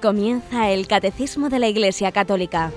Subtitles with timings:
[0.00, 2.72] Comienza el Catecismo de la Iglesia Católica,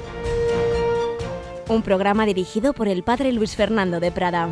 [1.69, 4.49] un programa dirigido por el Padre Luis Fernando de Prada.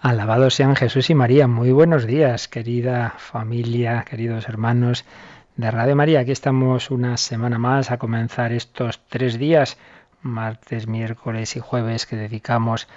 [0.00, 1.46] Alabados sean Jesús y María.
[1.48, 5.04] Muy buenos días, querida familia, queridos hermanos
[5.56, 6.20] de Radio María.
[6.20, 9.76] Aquí estamos una semana más a comenzar estos tres días
[10.24, 12.88] martes, miércoles y jueves que dedicamos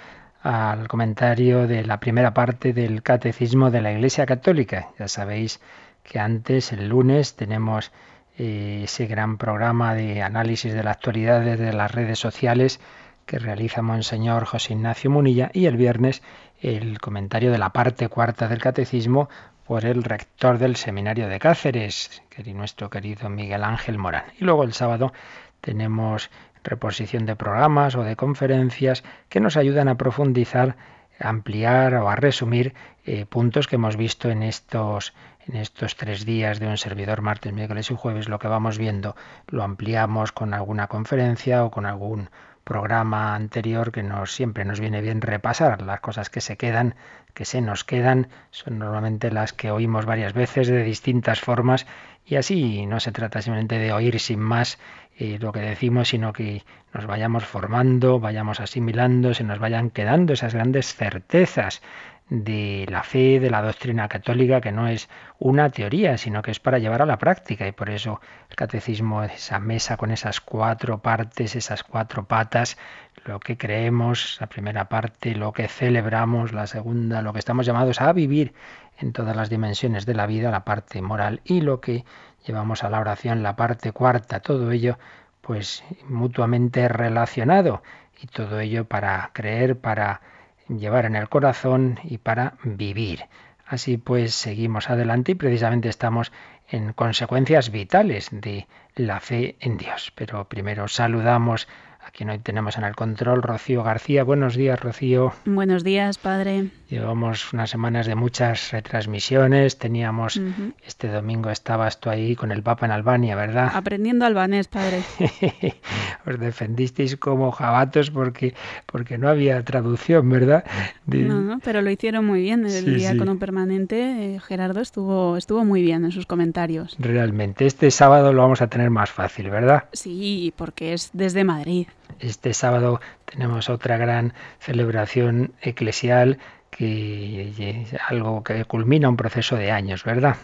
[0.42, 4.88] al comentario de la primera parte del Catecismo de la Iglesia Católica.
[4.98, 5.60] Ya sabéis
[6.02, 7.92] que antes, el lunes, tenemos
[8.38, 12.80] eh, ese gran programa de análisis de la actualidad desde las redes sociales
[13.26, 16.22] que realiza Monseñor José Ignacio Munilla y el viernes
[16.60, 19.28] el comentario de la parte cuarta del Catecismo
[19.66, 22.22] por el rector del Seminario de Cáceres,
[22.54, 24.24] nuestro querido Miguel Ángel Morán.
[24.38, 25.12] Y luego el sábado
[25.60, 26.30] tenemos
[26.68, 30.76] reposición de programas o de conferencias que nos ayudan a profundizar,
[31.18, 35.14] a ampliar o a resumir eh, puntos que hemos visto en estos
[35.46, 39.16] en estos tres días de un servidor martes, miércoles y jueves, lo que vamos viendo
[39.46, 42.28] lo ampliamos con alguna conferencia o con algún
[42.64, 46.94] programa anterior que nos siempre nos viene bien repasar las cosas que se quedan
[47.38, 48.26] que se nos quedan.
[48.50, 51.86] Son normalmente las que oímos varias veces de distintas formas
[52.26, 54.78] y así no se trata simplemente de oír sin más
[55.18, 56.62] lo que decimos, sino que
[56.94, 61.82] nos vayamos formando, vayamos asimilando, se nos vayan quedando esas grandes certezas
[62.30, 65.08] de la fe, de la doctrina católica, que no es
[65.38, 67.66] una teoría, sino que es para llevar a la práctica.
[67.66, 68.20] Y por eso
[68.50, 72.76] el catecismo, esa mesa con esas cuatro partes, esas cuatro patas,
[73.24, 78.00] lo que creemos, la primera parte, lo que celebramos, la segunda, lo que estamos llamados
[78.00, 78.52] a vivir
[78.98, 82.04] en todas las dimensiones de la vida, la parte moral, y lo que
[82.48, 84.98] llevamos a la oración, la parte cuarta, todo ello
[85.42, 87.82] pues mutuamente relacionado
[88.20, 90.20] y todo ello para creer, para
[90.68, 93.26] llevar en el corazón y para vivir.
[93.66, 96.32] Así pues, seguimos adelante y precisamente estamos
[96.68, 100.12] en consecuencias vitales de la fe en Dios.
[100.14, 101.68] Pero primero saludamos
[102.08, 104.24] a quien hoy tenemos en el control, Rocío García.
[104.24, 105.32] Buenos días, Rocío.
[105.44, 106.70] Buenos días, padre.
[106.88, 109.76] Llevamos unas semanas de muchas retransmisiones.
[109.76, 110.40] Teníamos,
[110.86, 113.70] este domingo estabas tú ahí con el Papa en Albania, ¿verdad?
[113.74, 115.02] Aprendiendo albanés, padre.
[116.26, 118.54] Os defendisteis como jabatos porque,
[118.86, 120.64] porque no había traducción, ¿verdad?
[121.04, 122.64] No, no, pero lo hicieron muy bien.
[122.64, 126.96] El día con un permanente, eh, Gerardo estuvo, estuvo muy bien en sus comentarios.
[126.98, 129.84] Realmente, este sábado lo vamos a tener más fácil, ¿verdad?
[129.92, 131.86] Sí, porque es desde Madrid.
[132.20, 136.38] Este sábado tenemos otra gran celebración eclesial
[136.70, 140.36] que es algo que culmina un proceso de años, ¿verdad?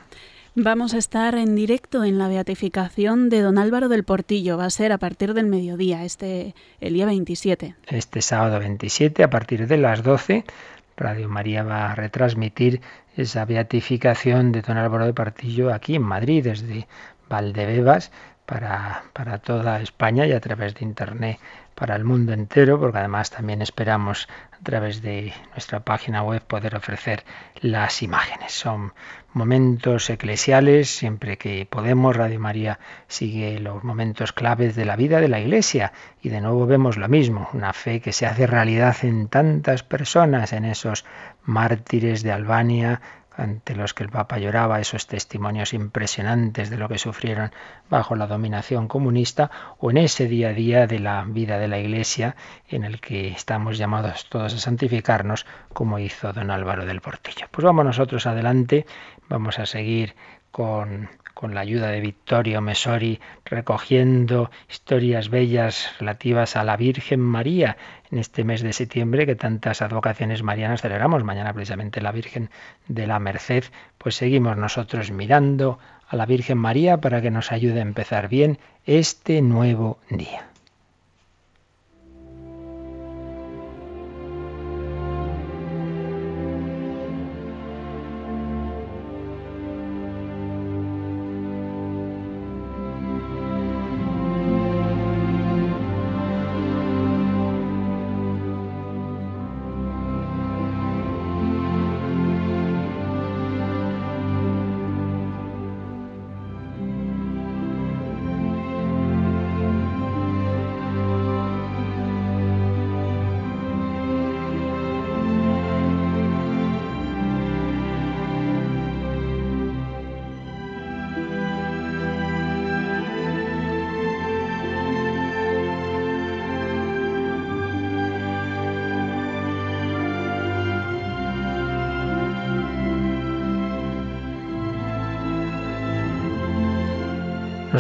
[0.56, 4.56] Vamos a estar en directo en la beatificación de don Álvaro del Portillo.
[4.56, 7.74] Va a ser a partir del mediodía, este el día 27.
[7.88, 10.44] Este sábado 27, a partir de las 12,
[10.96, 12.80] Radio María va a retransmitir
[13.16, 16.86] esa beatificación de don Álvaro del Portillo aquí en Madrid, desde
[17.28, 18.12] Valdebebas,
[18.46, 21.38] para, para toda España y a través de Internet
[21.74, 26.76] para el mundo entero, porque además también esperamos a través de nuestra página web poder
[26.76, 27.24] ofrecer
[27.60, 28.52] las imágenes.
[28.52, 28.92] Son
[29.32, 35.28] momentos eclesiales, siempre que podemos, Radio María sigue los momentos claves de la vida de
[35.28, 35.92] la Iglesia
[36.22, 40.52] y de nuevo vemos lo mismo, una fe que se hace realidad en tantas personas,
[40.52, 41.04] en esos
[41.42, 43.00] mártires de Albania,
[43.36, 47.52] ante los que el Papa lloraba, esos testimonios impresionantes de lo que sufrieron
[47.90, 51.78] bajo la dominación comunista, o en ese día a día de la vida de la
[51.78, 52.36] Iglesia,
[52.68, 57.46] en el que estamos llamados todos a santificarnos, como hizo don Álvaro del Portillo.
[57.50, 58.86] Pues vamos nosotros adelante,
[59.28, 60.14] vamos a seguir
[60.50, 61.08] con
[61.44, 67.76] con la ayuda de Vittorio Mesori, recogiendo historias bellas relativas a la Virgen María
[68.10, 71.22] en este mes de septiembre que tantas advocaciones marianas celebramos.
[71.22, 72.48] Mañana precisamente la Virgen
[72.88, 73.64] de la Merced.
[73.98, 78.58] Pues seguimos nosotros mirando a la Virgen María para que nos ayude a empezar bien
[78.86, 80.53] este nuevo día.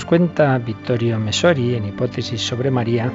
[0.06, 3.10] Cuenta Vittorio Mesori en Hipótesis sobre María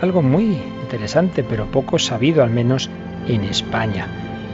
[0.00, 2.88] algo muy interesante, pero poco sabido al menos
[3.28, 4.06] en España.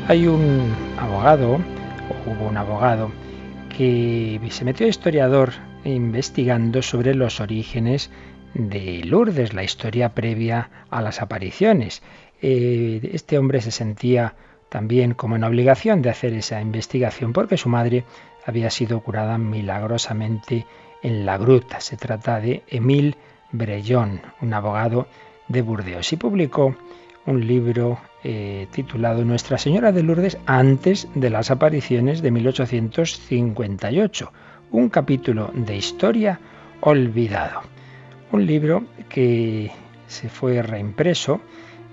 [0.09, 3.13] Hay un abogado, o hubo un abogado,
[3.77, 5.53] que se metió historiador
[5.85, 8.11] investigando sobre los orígenes
[8.55, 12.03] de Lourdes, la historia previa a las apariciones.
[12.43, 14.35] Eh, este hombre se sentía
[14.69, 18.05] también como en obligación de hacer esa investigación porque su madre
[18.45, 20.67] había sido curada milagrosamente
[21.07, 21.81] en la gruta.
[21.81, 23.15] Se trata de Emile
[23.53, 25.07] Brellón, un abogado
[25.47, 26.75] de Burdeos, y publicó
[27.27, 34.33] un libro eh, titulado Nuestra Señora de Lourdes antes de las apariciones de 1858,
[34.73, 36.41] un capítulo de historia
[36.81, 37.61] olvidado.
[38.33, 39.71] Un libro que
[40.09, 41.41] se fue reimpreso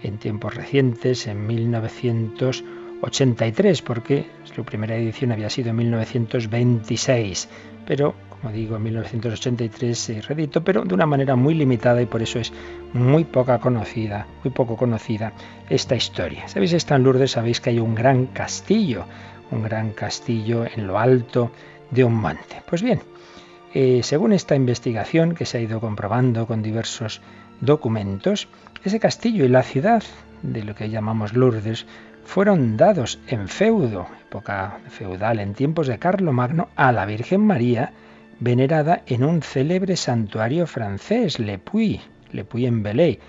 [0.01, 7.48] en tiempos recientes, en 1983, porque su primera edición había sido en 1926,
[7.86, 12.21] pero como digo, en 1983 se reeditó, pero de una manera muy limitada y por
[12.21, 12.51] eso es
[12.91, 15.31] muy poca conocida, muy poco conocida
[15.69, 16.45] esta historia.
[16.49, 19.05] Sabéis, está en Lourdes, sabéis que hay un gran castillo,
[19.49, 21.51] un gran castillo en lo alto
[21.89, 22.61] de un monte.
[22.67, 22.99] Pues bien,
[23.73, 27.21] eh, según esta investigación que se ha ido comprobando con diversos
[27.61, 28.49] documentos,
[28.83, 30.03] ese castillo y la ciudad
[30.41, 31.85] de lo que llamamos Lourdes
[32.25, 37.93] fueron dados en feudo, época feudal, en tiempos de Carlomagno, a la Virgen María,
[38.43, 42.01] venerada en un célebre santuario francés, Le Puy,
[42.33, 43.19] Le Puy en Belay.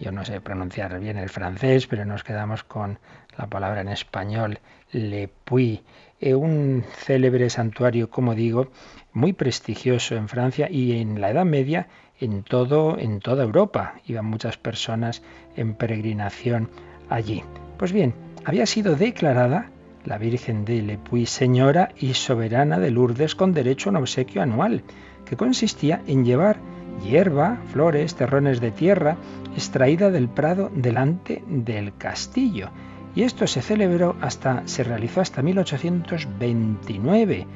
[0.00, 2.98] Yo no sé pronunciar bien el francés, pero nos quedamos con
[3.36, 5.82] la palabra en español, Le Puy.
[6.18, 8.70] Eh, un célebre santuario, como digo,
[9.12, 11.88] muy prestigioso en Francia y en la Edad Media
[12.18, 13.96] en todo en toda Europa.
[14.06, 15.22] Iban muchas personas
[15.56, 16.70] en peregrinación
[17.10, 17.42] allí.
[17.76, 18.14] Pues bien,
[18.46, 19.70] había sido declarada
[20.04, 24.82] la Virgen de Lepuy señora y soberana de Lourdes con derecho a un obsequio anual,
[25.24, 26.58] que consistía en llevar
[27.02, 29.16] hierba, flores, terrones de tierra
[29.54, 32.70] extraída del prado delante del castillo.
[33.14, 37.46] Y esto se celebró hasta, se realizó hasta 1829.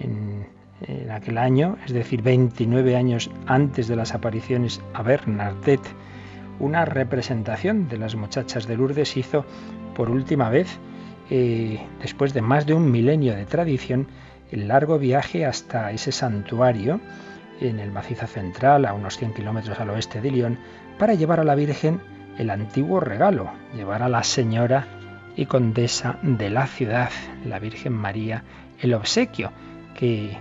[0.00, 0.46] En,
[0.86, 5.88] en aquel año, es decir, 29 años antes de las apariciones a Bernadette,
[6.58, 9.44] una representación de las muchachas de Lourdes hizo
[9.94, 10.78] por última vez,
[11.30, 14.08] eh, después de más de un milenio de tradición,
[14.50, 17.00] el largo viaje hasta ese santuario
[17.60, 20.58] en el macizo central, a unos 100 kilómetros al oeste de Lyon,
[20.98, 22.00] para llevar a la Virgen
[22.38, 24.86] el antiguo regalo, llevar a la señora
[25.36, 27.10] y condesa de la ciudad,
[27.46, 28.42] la Virgen María,
[28.80, 29.52] el obsequio
[29.94, 30.36] que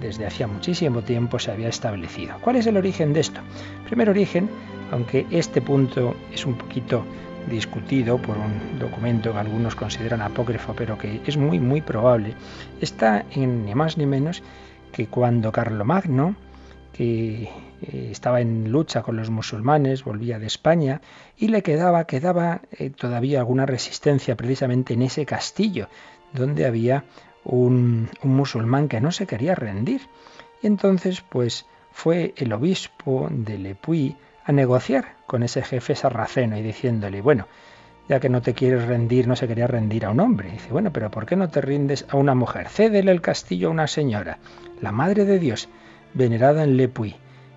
[0.00, 2.36] desde hacía muchísimo tiempo se había establecido.
[2.40, 3.40] ¿Cuál es el origen de esto?
[3.86, 4.50] primer origen,
[4.90, 7.04] aunque este punto es un poquito
[7.48, 12.34] discutido por un documento que algunos consideran apócrifo, pero que es muy, muy probable,
[12.80, 14.42] está en ni más ni menos
[14.92, 16.36] que cuando Carlomagno,
[16.92, 17.50] que
[17.82, 21.00] eh, estaba en lucha con los musulmanes, volvía de España
[21.36, 25.88] y le quedaba, quedaba eh, todavía alguna resistencia precisamente en ese castillo,
[26.32, 27.04] donde había
[27.44, 30.02] un, musulmán que no se quería rendir.
[30.62, 36.62] Y entonces, pues, fue el obispo de Lepuy a negociar con ese jefe sarraceno y
[36.62, 37.46] diciéndole, bueno,
[38.08, 40.50] ya que no te quieres rendir, no se quería rendir a un hombre.
[40.50, 42.68] dice, bueno, pero ¿por qué no te rindes a una mujer?
[42.68, 44.38] Cédele el castillo a una señora,
[44.80, 45.68] la Madre de Dios,
[46.12, 47.16] venerada en Lepuy.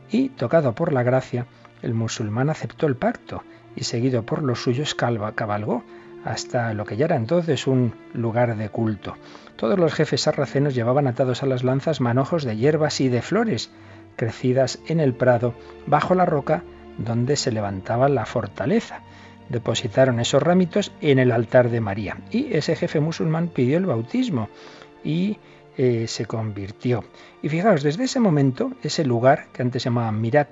[0.09, 1.45] Y, tocado por la gracia,
[1.81, 3.43] el musulmán aceptó el pacto
[3.75, 5.83] y, seguido por los suyos, cabalgó
[6.23, 9.15] hasta lo que ya era entonces un lugar de culto.
[9.57, 13.69] Todos los jefes sarracenos llevaban atados a las lanzas manojos de hierbas y de flores,
[14.15, 15.53] crecidas en el prado,
[15.85, 16.63] bajo la roca
[16.97, 19.01] donde se levantaba la fortaleza.
[19.49, 24.49] Depositaron esos ramitos en el altar de María y ese jefe musulmán pidió el bautismo
[25.03, 25.37] y
[25.77, 27.03] eh, se convirtió.
[27.41, 30.49] Y fijaos, desde ese momento, ese lugar que antes se llamaba Mirat,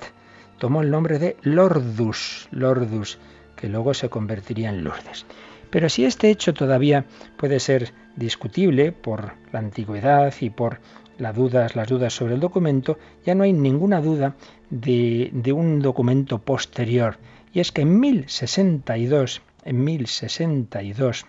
[0.59, 3.17] tomó el nombre de Lordus, Lordus,
[3.55, 5.25] que luego se convertiría en Lourdes.
[5.69, 7.05] Pero si este hecho todavía
[7.37, 10.79] puede ser discutible por la antigüedad y por
[11.17, 14.35] las dudas, sobre el documento, ya no hay ninguna duda
[14.69, 17.17] de, de un documento posterior.
[17.53, 21.25] Y es que en 1062, en 1062,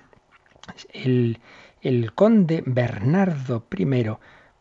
[0.92, 1.38] el,
[1.82, 3.86] el conde Bernardo I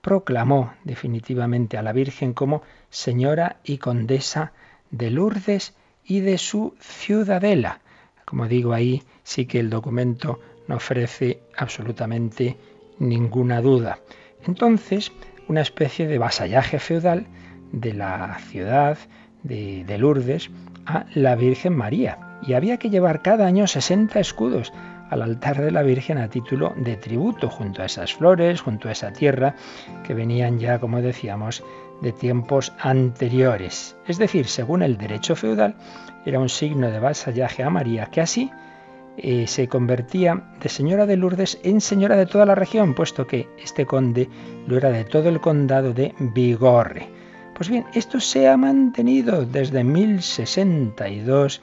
[0.01, 4.53] proclamó definitivamente a la Virgen como señora y condesa
[4.91, 5.73] de Lourdes
[6.05, 7.81] y de su ciudadela.
[8.25, 12.57] Como digo ahí, sí que el documento no ofrece absolutamente
[12.99, 13.99] ninguna duda.
[14.47, 15.11] Entonces,
[15.47, 17.27] una especie de vasallaje feudal
[17.71, 18.97] de la ciudad
[19.43, 20.49] de, Lourdes
[20.85, 22.39] a la Virgen María.
[22.41, 24.73] Y había que llevar cada año 60 escudos
[25.09, 28.91] al altar de la Virgen a título de tributo, junto a esas flores, junto a
[28.91, 29.55] esa tierra
[30.03, 31.63] que venían ya, como decíamos,
[32.01, 33.95] de tiempos anteriores.
[34.07, 35.75] Es decir, según el derecho feudal,
[36.25, 38.51] era un signo de vasallaje a María, que así
[39.17, 43.85] se convertía de señora de Lourdes en señora de toda la región, puesto que este
[43.85, 44.29] conde
[44.67, 47.07] lo era de todo el condado de Vigorre.
[47.55, 51.61] Pues bien, esto se ha mantenido desde 1062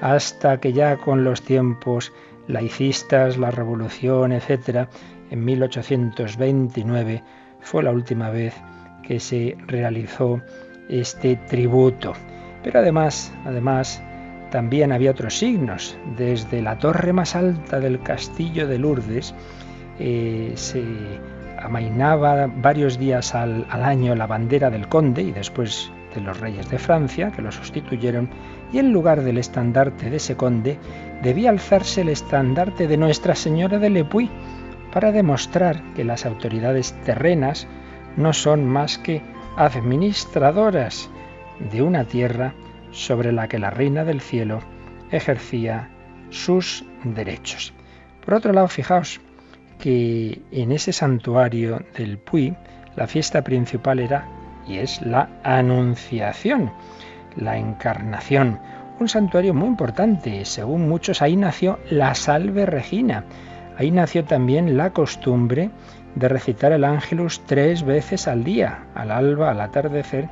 [0.00, 2.12] hasta que ya con los tiempos
[2.48, 4.88] laicistas, la revolución, etc.,
[5.30, 7.22] en 1829
[7.60, 8.54] fue la última vez
[9.02, 10.40] que se realizó
[10.88, 12.14] este tributo.
[12.62, 14.02] Pero además, además,
[14.50, 15.98] también había otros signos.
[16.16, 19.34] Desde la torre más alta del castillo de Lourdes
[19.98, 20.84] eh, se
[21.60, 26.68] amainaba varios días al, al año la bandera del conde y después de los reyes
[26.70, 28.28] de Francia, que lo sustituyeron,
[28.72, 30.78] y en lugar del estandarte de ese conde
[31.22, 34.30] debía alzarse el estandarte de Nuestra Señora de Lepuy,
[34.92, 37.66] para demostrar que las autoridades terrenas
[38.16, 39.22] no son más que
[39.56, 41.10] administradoras
[41.70, 42.54] de una tierra
[42.90, 44.60] sobre la que la Reina del Cielo
[45.10, 45.88] ejercía
[46.30, 47.72] sus derechos.
[48.24, 49.20] Por otro lado, fijaos
[49.78, 52.54] que en ese santuario del Puy
[52.96, 54.28] la fiesta principal era
[54.66, 56.72] y es la Anunciación,
[57.36, 58.58] la Encarnación,
[59.00, 60.44] un santuario muy importante.
[60.44, 63.24] Según muchos, ahí nació la Salve Regina.
[63.78, 65.70] Ahí nació también la costumbre
[66.16, 70.28] de recitar el Ángelus tres veces al día, al alba, al atardecer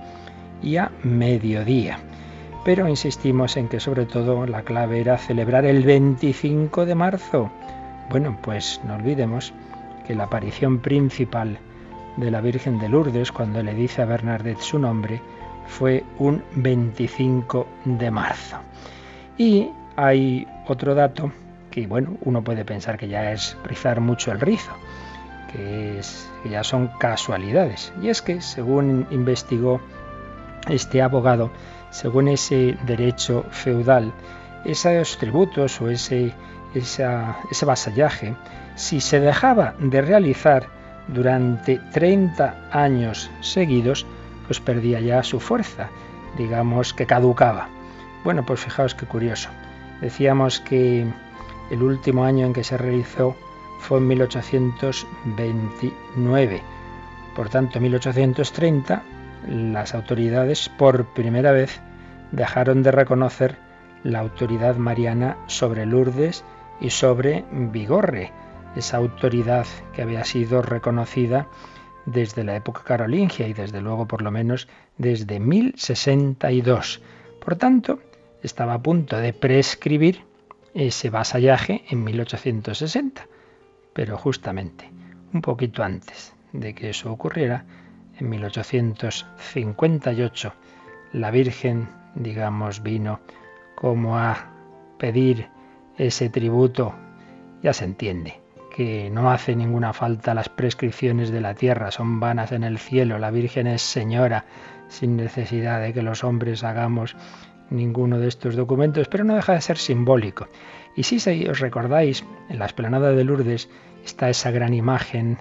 [0.61, 1.99] y a mediodía
[2.66, 7.49] pero insistimos en que sobre todo la clave era celebrar el 25 de marzo.
[8.11, 9.54] Bueno, pues no olvidemos
[10.04, 11.58] que la aparición principal
[12.16, 15.23] de la Virgen de Lourdes, cuando le dice a Bernadette su nombre,
[15.68, 18.56] fue un 25 de marzo.
[19.38, 21.30] Y hay otro dato
[21.70, 24.73] que, bueno, uno puede pensar que ya es rizar mucho el rizo,
[25.52, 27.92] que, es, que ya son casualidades.
[28.02, 29.80] Y es que, según investigó
[30.68, 31.52] este abogado,
[31.97, 34.12] según ese derecho feudal,
[34.67, 36.35] esos tributos o ese,
[36.75, 38.37] ese vasallaje,
[38.75, 40.69] si se dejaba de realizar
[41.09, 44.05] durante 30 años seguidos,
[44.47, 45.88] pues perdía ya su fuerza,
[46.37, 47.71] digamos que caducaba.
[48.25, 49.49] Bueno, pues fijaos qué curioso.
[50.03, 51.07] Decíamos que
[51.71, 53.35] el último año en que se realizó
[53.81, 56.62] fue en 1829.
[57.35, 59.03] Por tanto, en 1830
[59.49, 61.81] las autoridades por primera vez
[62.37, 63.57] dejaron de reconocer
[64.05, 66.45] la autoridad mariana sobre Lourdes
[66.81, 68.31] y sobre Vigorre,
[68.76, 71.49] esa autoridad que había sido reconocida
[72.05, 77.02] desde la época carolingia y desde luego por lo menos desde 1062.
[77.43, 77.99] Por tanto,
[78.43, 80.23] estaba a punto de prescribir
[80.75, 83.26] ese vasallaje en 1860,
[83.95, 84.90] pero justamente
[85.33, 87.64] un poquito antes de que eso ocurriera,
[88.19, 90.52] en 1858,
[91.12, 93.20] la Virgen, digamos, vino
[93.75, 94.50] como a
[94.99, 95.49] pedir
[95.96, 96.94] ese tributo,
[97.62, 98.40] ya se entiende,
[98.75, 103.18] que no hace ninguna falta las prescripciones de la tierra, son vanas en el cielo,
[103.18, 104.44] la Virgen es señora,
[104.88, 107.16] sin necesidad de que los hombres hagamos
[107.70, 110.49] ninguno de estos documentos, pero no deja de ser simbólico.
[110.94, 113.68] Y si os recordáis, en la esplanada de Lourdes
[114.04, 115.38] está esa gran imagen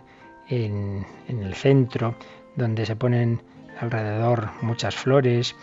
[0.50, 2.16] en, en el centro
[2.56, 3.42] donde se ponen
[3.80, 5.56] alrededor muchas flores,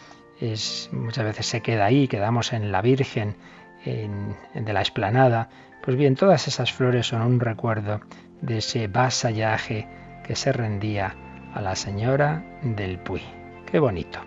[0.92, 3.36] muchas veces se queda ahí, quedamos en la Virgen,
[3.84, 5.48] en, de la esplanada.
[5.82, 8.00] Pues bien, todas esas flores son un recuerdo
[8.40, 9.86] de ese vasallaje
[10.24, 11.14] que se rendía
[11.54, 13.22] a la Señora del Puy.
[13.70, 14.20] Qué bonito.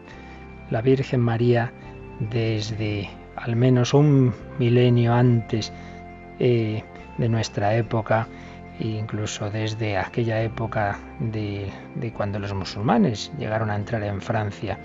[0.69, 1.71] La Virgen María,
[2.19, 5.71] desde al menos un milenio antes
[6.39, 6.83] eh,
[7.17, 8.27] de nuestra época,
[8.79, 11.71] incluso desde aquella época de,
[12.15, 14.77] cuando los musulmanes llegaron a entrar en Francia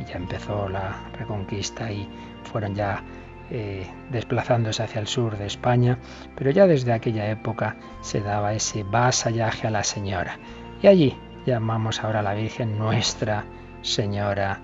[0.00, 2.08] y ya empezó la reconquista y
[2.44, 3.02] fueron ya
[3.50, 5.98] eh, desplazándose hacia el sur de España,
[6.36, 10.38] pero ya desde aquella época se daba ese vasallaje a la Señora.
[10.82, 11.16] Y allí
[11.46, 13.44] llamamos ahora a la Virgen Nuestra
[13.82, 14.60] Señora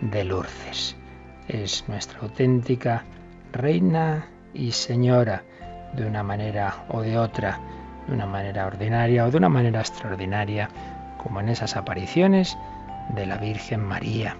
[0.00, 0.96] de Lourdes.
[1.48, 3.04] Es nuestra auténtica
[3.52, 5.44] Reina y Señora,
[5.94, 7.60] de una manera o de otra
[8.08, 10.68] de una manera ordinaria o de una manera extraordinaria,
[11.22, 12.58] como en esas apariciones
[13.14, 14.36] de la Virgen María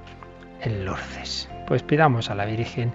[0.64, 1.48] en.
[1.66, 2.92] Pues pidamos a la Virgen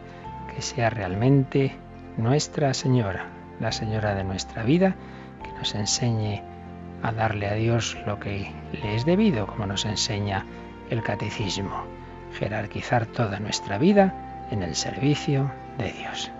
[0.53, 1.75] que sea realmente
[2.17, 3.27] nuestra Señora,
[3.59, 4.95] la Señora de nuestra vida,
[5.43, 6.41] que nos enseñe
[7.01, 10.45] a darle a Dios lo que le es debido, como nos enseña
[10.89, 11.83] el catecismo,
[12.38, 16.31] jerarquizar toda nuestra vida en el servicio de Dios.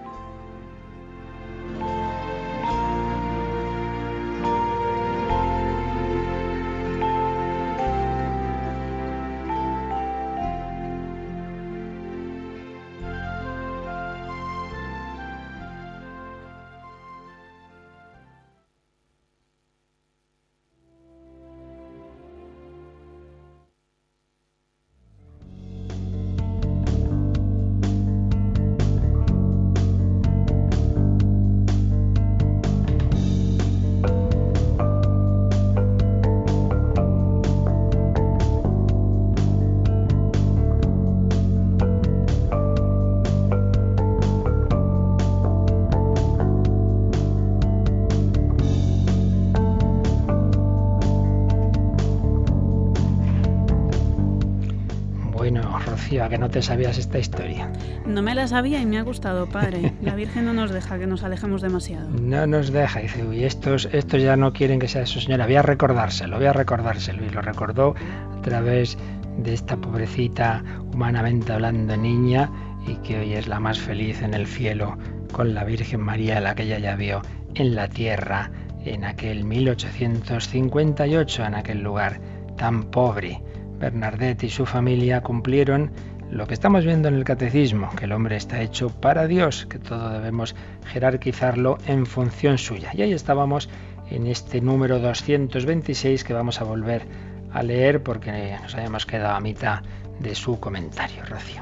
[56.50, 57.72] No te sabías esta historia.
[58.08, 59.94] No me la sabía y me ha gustado, padre.
[60.01, 62.10] La Virgen no nos deja que nos alejemos demasiado.
[62.20, 65.46] No nos deja, dice, uy, estos, estos ya no quieren que sea su señora.
[65.46, 67.24] Voy a recordárselo, voy a recordárselo.
[67.24, 67.94] Y lo recordó
[68.36, 68.98] a través
[69.38, 72.50] de esta pobrecita, humanamente hablando, niña,
[72.88, 74.98] y que hoy es la más feliz en el cielo
[75.32, 77.22] con la Virgen María, la que ella ya vio
[77.53, 78.50] en la tierra
[78.86, 82.20] en aquel 1858, en aquel lugar
[82.58, 83.39] tan pobre.
[83.79, 85.91] Bernadette y su familia cumplieron
[86.31, 89.79] lo que estamos viendo en el catecismo, que el hombre está hecho para Dios, que
[89.79, 90.55] todo debemos
[90.86, 92.91] jerarquizarlo en función suya.
[92.93, 93.69] Y ahí estábamos
[94.09, 97.03] en este número 226 que vamos a volver
[97.51, 99.81] a leer porque nos habíamos quedado a mitad
[100.19, 101.62] de su comentario, Rocío.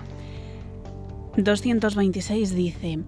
[1.37, 2.99] 226 dice,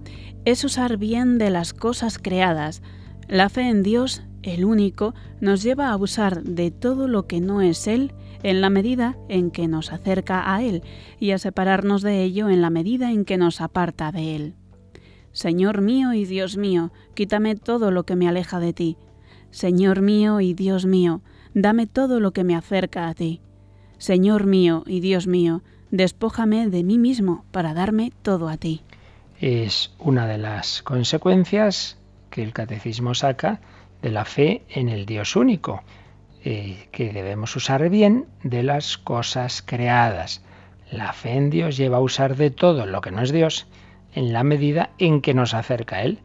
[0.46, 2.82] es usar bien de las cosas creadas.
[3.28, 7.62] La fe en Dios, el único, nos lleva a abusar de todo lo que no
[7.62, 10.84] es Él en la medida en que nos acerca a Él
[11.20, 14.54] y a separarnos de ello en la medida en que nos aparta de Él.
[15.32, 18.98] Señor mío y Dios mío, quítame todo lo que me aleja de ti.
[19.52, 21.22] Señor mío y Dios mío,
[21.54, 23.42] dame todo lo que me acerca a ti.
[23.98, 28.82] Señor mío y Dios mío, despójame de mí mismo para darme todo a ti.
[29.40, 31.98] Es una de las consecuencias
[32.30, 33.62] que el catecismo saca
[34.02, 35.84] de la fe en el Dios único.
[36.52, 40.42] Eh, que debemos usar bien de las cosas creadas.
[40.90, 43.68] La fe en Dios lleva a usar de todo lo que no es Dios
[44.16, 46.22] en la medida en que nos acerca a Él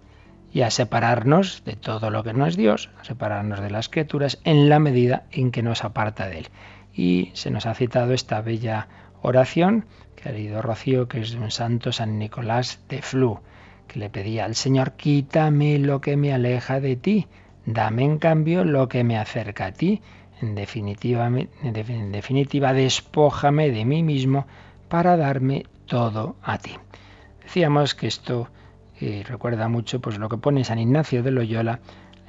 [0.51, 4.41] y a separarnos de todo lo que no es Dios, a separarnos de las criaturas
[4.45, 6.49] en la medida en que nos aparta de Él.
[6.95, 8.89] Y se nos ha citado esta bella
[9.21, 9.85] oración
[10.17, 13.41] que ha leído Rocío, que es de un santo San Nicolás de Flu,
[13.89, 17.29] que le pedía al Señor, quítame lo que me aleja de ti
[17.67, 20.03] Dame en cambio lo que me acerca a ti.
[20.41, 22.13] En definitiva, en
[22.75, 24.47] despójame de mí mismo
[24.89, 26.73] para darme todo a ti.
[27.43, 28.49] Decíamos que esto
[29.25, 31.81] recuerda mucho pues, lo que pone San Ignacio de Loyola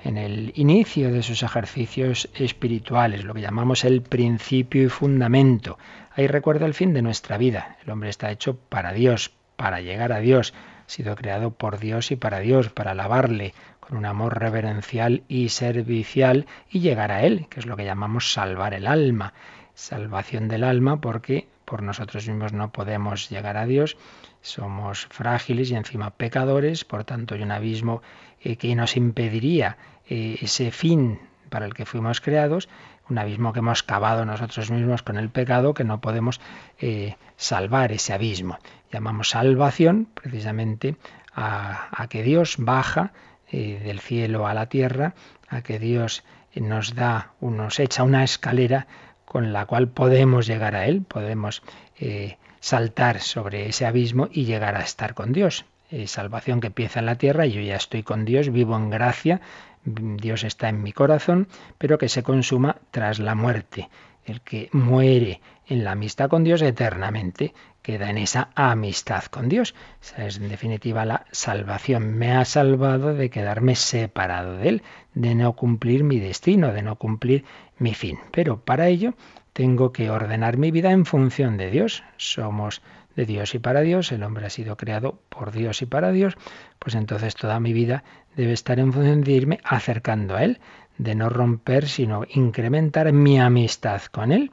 [0.03, 5.79] en el inicio de sus ejercicios espirituales, lo que llamamos el principio y fundamento.
[6.11, 7.77] Ahí recuerda el fin de nuestra vida.
[7.83, 10.53] El hombre está hecho para Dios, para llegar a Dios.
[10.85, 13.55] Ha sido creado por Dios y para Dios, para alabarle,
[13.87, 18.33] con un amor reverencial y servicial y llegar a Él, que es lo que llamamos
[18.33, 19.33] salvar el alma.
[19.73, 23.97] Salvación del alma porque por nosotros mismos no podemos llegar a Dios,
[24.41, 28.01] somos frágiles y encima pecadores, por tanto hay un abismo
[28.41, 31.19] eh, que nos impediría eh, ese fin
[31.49, 32.69] para el que fuimos creados,
[33.09, 36.39] un abismo que hemos cavado nosotros mismos con el pecado, que no podemos
[36.79, 38.57] eh, salvar ese abismo.
[38.91, 40.95] Llamamos salvación precisamente
[41.33, 43.13] a, a que Dios baja
[43.57, 45.15] eh, del cielo a la tierra,
[45.47, 48.85] a que Dios nos da, nos echa una escalera
[49.23, 51.63] con la cual podemos llegar a Él, podemos
[51.97, 55.63] eh, saltar sobre ese abismo y llegar a estar con Dios.
[55.89, 59.39] Eh, salvación que empieza en la tierra, yo ya estoy con Dios, vivo en gracia,
[59.85, 63.87] Dios está en mi corazón, pero que se consuma tras la muerte.
[64.25, 69.75] El que muere en la amistad con Dios eternamente queda en esa amistad con Dios.
[70.01, 72.15] Esa es en definitiva la salvación.
[72.17, 76.95] Me ha salvado de quedarme separado de Él, de no cumplir mi destino, de no
[76.95, 77.45] cumplir
[77.77, 78.19] mi fin.
[78.31, 79.13] Pero para ello
[79.53, 82.03] tengo que ordenar mi vida en función de Dios.
[82.17, 82.81] Somos
[83.15, 86.35] de Dios y para Dios, el hombre ha sido creado por Dios y para Dios,
[86.79, 88.03] pues entonces toda mi vida
[88.35, 90.59] debe estar en función de irme acercando a Él,
[90.97, 94.51] de no romper, sino incrementar mi amistad con Él.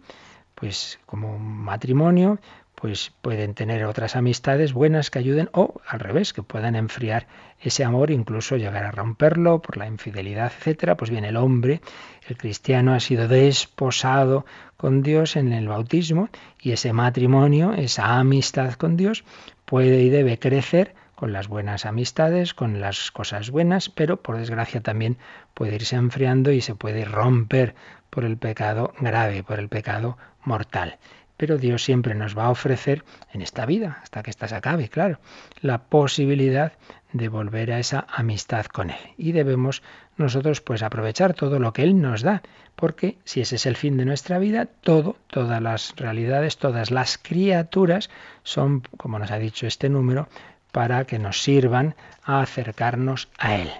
[0.63, 2.39] Pues como matrimonio,
[2.77, 7.27] pues pueden tener otras amistades buenas que ayuden o al revés, que puedan enfriar
[7.61, 10.97] ese amor, incluso llegar a romperlo por la infidelidad, etcétera.
[10.97, 11.81] Pues bien, el hombre,
[12.29, 14.47] el cristiano ha sido desposado
[14.77, 16.29] con Dios en el bautismo
[16.61, 19.25] y ese matrimonio, esa amistad con Dios
[19.65, 24.81] puede y debe crecer con las buenas amistades, con las cosas buenas, pero por desgracia
[24.81, 25.19] también
[25.55, 27.75] puede irse enfriando y se puede romper
[28.13, 30.99] por el pecado grave, por el pecado mortal
[31.43, 34.89] pero Dios siempre nos va a ofrecer en esta vida, hasta que ésta se acabe,
[34.89, 35.19] claro,
[35.61, 36.75] la posibilidad
[37.13, 39.01] de volver a esa amistad con Él.
[39.19, 39.83] Y debemos
[40.17, 42.43] nosotros pues aprovechar todo lo que Él nos da,
[42.77, 47.19] porque si ese es el fin de nuestra vida, todo, todas las realidades, todas las
[47.19, 48.09] criaturas
[48.45, 50.29] son, como nos ha dicho este número,
[50.71, 53.73] para que nos sirvan a acercarnos a Él.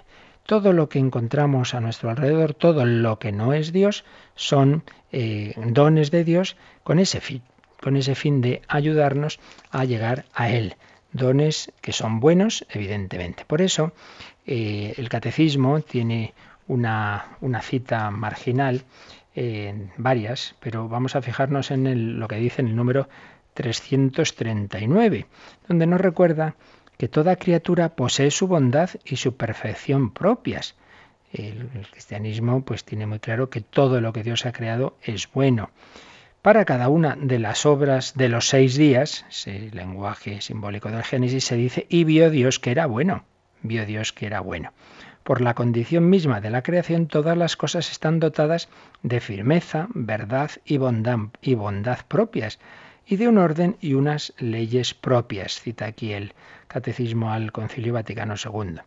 [0.45, 4.03] Todo lo que encontramos a nuestro alrededor, todo lo que no es Dios,
[4.35, 7.41] son eh, dones de Dios con ese fin
[7.83, 10.77] con ese fin de ayudarnos a llegar a Él.
[11.11, 13.43] Dones que son buenos, evidentemente.
[13.43, 13.91] Por eso
[14.47, 16.33] eh, el catecismo tiene
[16.67, 18.83] una, cita marginal,
[19.97, 23.09] varias, pero vamos a fijarnos en lo que dice en el número
[23.53, 25.25] 339,
[25.67, 26.55] donde nos recuerda
[27.03, 30.75] que toda criatura posee su bondad y su perfección propias.
[31.33, 35.69] El, cristianismo pues tiene muy claro que todo lo que Dios ha creado es bueno.
[36.41, 41.43] Para cada una de las obras de los seis días, ese lenguaje simbólico del Génesis,
[41.43, 43.25] se dice, y vio Dios que era bueno,
[43.63, 44.71] vio Dios que era bueno.
[45.23, 48.69] Por la condición misma de la creación, todas las cosas están dotadas
[49.01, 52.59] de firmeza, verdad y bondad, y bondad propias,
[53.05, 56.33] y de un orden y unas leyes propias, cita aquí el
[56.67, 58.77] Catecismo al Concilio Vaticano II.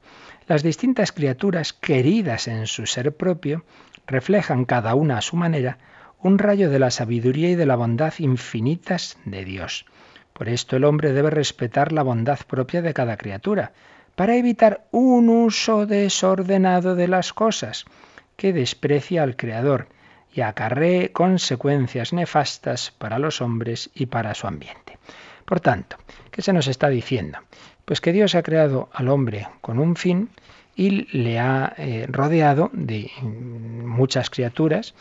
[0.47, 3.65] Las distintas criaturas, queridas en su ser propio,
[4.07, 5.79] reflejan cada una a su manera
[6.21, 9.85] un rayo de la sabiduría y de la bondad infinitas de Dios.
[10.33, 13.73] Por esto el hombre debe respetar la bondad propia de cada criatura,
[14.17, 17.85] para evitar un uso desordenado de las cosas,
[18.37, 19.89] que desprecia al Creador
[20.37, 24.99] y acarree consecuencias nefastas para los hombres y para su ambiente.
[25.47, 25.97] Por tanto,
[26.31, 27.39] ¿qué se nos está diciendo?
[27.87, 30.29] Pues que Dios ha creado al hombre con un fin
[30.75, 34.95] y le ha eh, rodeado de muchas criaturas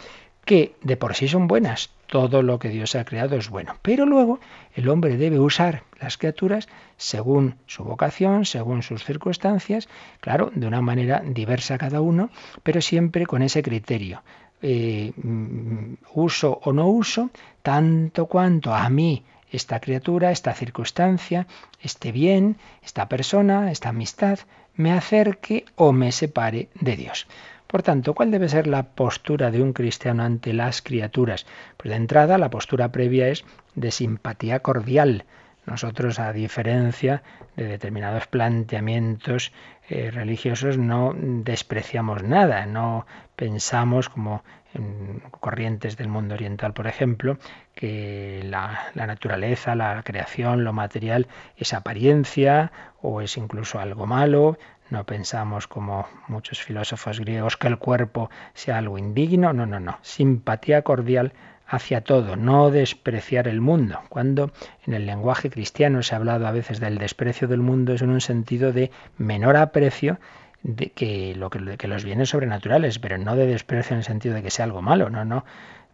[0.46, 1.90] que de por sí son buenas.
[2.08, 3.76] Todo lo que Dios ha creado es bueno.
[3.82, 4.40] Pero luego
[4.74, 9.90] el hombre debe usar las criaturas según su vocación, según sus circunstancias,
[10.22, 12.30] claro, de una manera diversa cada uno,
[12.64, 14.22] pero siempre con ese criterio.
[14.68, 17.30] Eh, mm, uso o no uso,
[17.62, 21.46] tanto cuanto a mí esta criatura, esta circunstancia,
[21.82, 24.40] este bien, esta persona, esta amistad,
[24.74, 27.28] me acerque o me separe de Dios.
[27.68, 31.46] Por tanto, ¿cuál debe ser la postura de un cristiano ante las criaturas?
[31.78, 35.26] Pues de entrada, la postura previa es de simpatía cordial.
[35.66, 37.24] Nosotros, a diferencia
[37.56, 39.52] de determinados planteamientos
[39.90, 47.38] eh, religiosos, no despreciamos nada, no pensamos como en corrientes del mundo oriental, por ejemplo,
[47.74, 54.58] que la, la, naturaleza, la creación, lo material es apariencia o es incluso algo malo,
[54.90, 59.98] no pensamos como muchos filósofos griegos que el cuerpo sea algo indigno, no, no, no.
[60.02, 61.34] Simpatía cordial
[61.68, 64.00] hacia todo, no despreciar el mundo.
[64.10, 64.52] Cuando
[64.86, 68.10] en el lenguaje cristiano se ha hablado a veces del desprecio del mundo es en
[68.10, 70.20] un sentido de menor aprecio
[70.64, 71.38] de que,
[71.78, 74.82] que los bienes sobrenaturales, pero no de desprecio en el sentido de que sea algo
[74.82, 75.46] malo, no, no.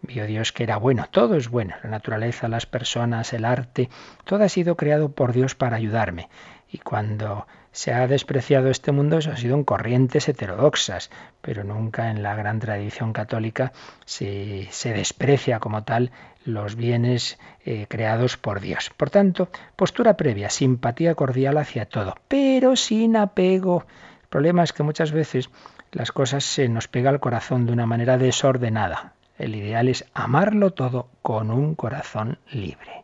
[0.02, 3.90] Vio Dios que era bueno, todo es bueno, la naturaleza, las personas, el arte,
[4.24, 6.28] todo ha sido creado por Dios para ayudarme.
[6.72, 11.10] Y cuando se ha despreciado este mundo, eso ha sido en corrientes heterodoxas,
[11.42, 13.72] pero nunca en la gran tradición católica
[14.06, 16.12] se, se desprecia como tal
[16.46, 18.92] los bienes eh, creados por Dios.
[18.96, 23.86] Por tanto, postura previa, simpatía cordial hacia todo, pero sin apego.
[24.24, 25.50] El problema es que muchas veces
[25.92, 29.14] las cosas se nos pega al corazón de una manera desordenada.
[29.38, 33.04] El ideal es amarlo todo con un corazón libre.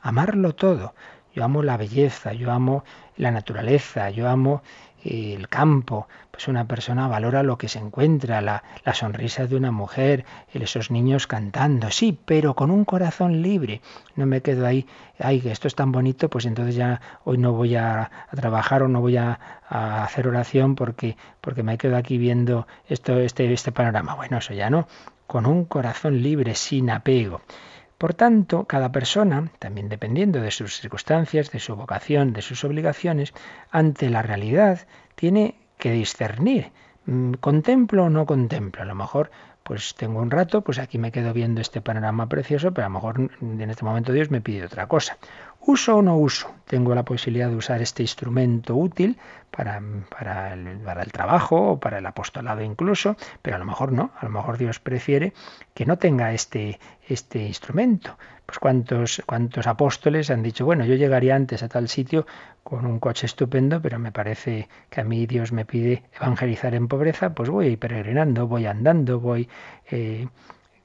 [0.00, 0.94] Amarlo todo.
[1.34, 2.84] Yo amo la belleza, yo amo
[3.16, 4.62] la naturaleza, yo amo
[5.04, 9.56] eh, el campo, pues una persona valora lo que se encuentra, la, la, sonrisa de
[9.56, 13.80] una mujer, esos niños cantando, sí, pero con un corazón libre.
[14.14, 14.86] No me quedo ahí,
[15.18, 18.82] ay, que esto es tan bonito, pues entonces ya hoy no voy a, a trabajar
[18.82, 23.52] o no voy a, a, hacer oración porque, porque me quedo aquí viendo esto, este,
[23.52, 24.14] este panorama.
[24.14, 24.86] Bueno, eso ya no,
[25.26, 27.40] con un corazón libre, sin apego.
[28.02, 33.32] Por tanto, cada persona, también dependiendo de sus circunstancias, de su vocación, de sus obligaciones,
[33.70, 36.72] ante la realidad, tiene que discernir.
[37.06, 38.82] Mm, ¿Contemplo o no contemplo?
[38.82, 39.30] A lo mejor
[39.62, 42.94] pues tengo un rato, pues aquí me quedo viendo este panorama precioso, pero a lo
[42.94, 45.16] mejor en este momento Dios me pide otra cosa.
[45.64, 46.52] ¿Uso o no uso?
[46.66, 49.16] Tengo la posibilidad de usar este instrumento útil
[49.52, 54.24] para, para, el, trabajo o para el apostolado incluso, pero a lo mejor no, a
[54.24, 55.32] lo mejor Dios prefiere
[55.72, 58.18] que no tenga este, este instrumento.
[58.44, 62.26] Pues cuántos, cuántos apóstoles han dicho, bueno, yo llegaría antes a tal sitio
[62.64, 66.88] con un coche estupendo, pero me parece que a mí Dios me pide evangelizar en
[66.88, 69.48] pobreza, pues voy peregrinando, voy andando, voy
[69.92, 70.26] eh,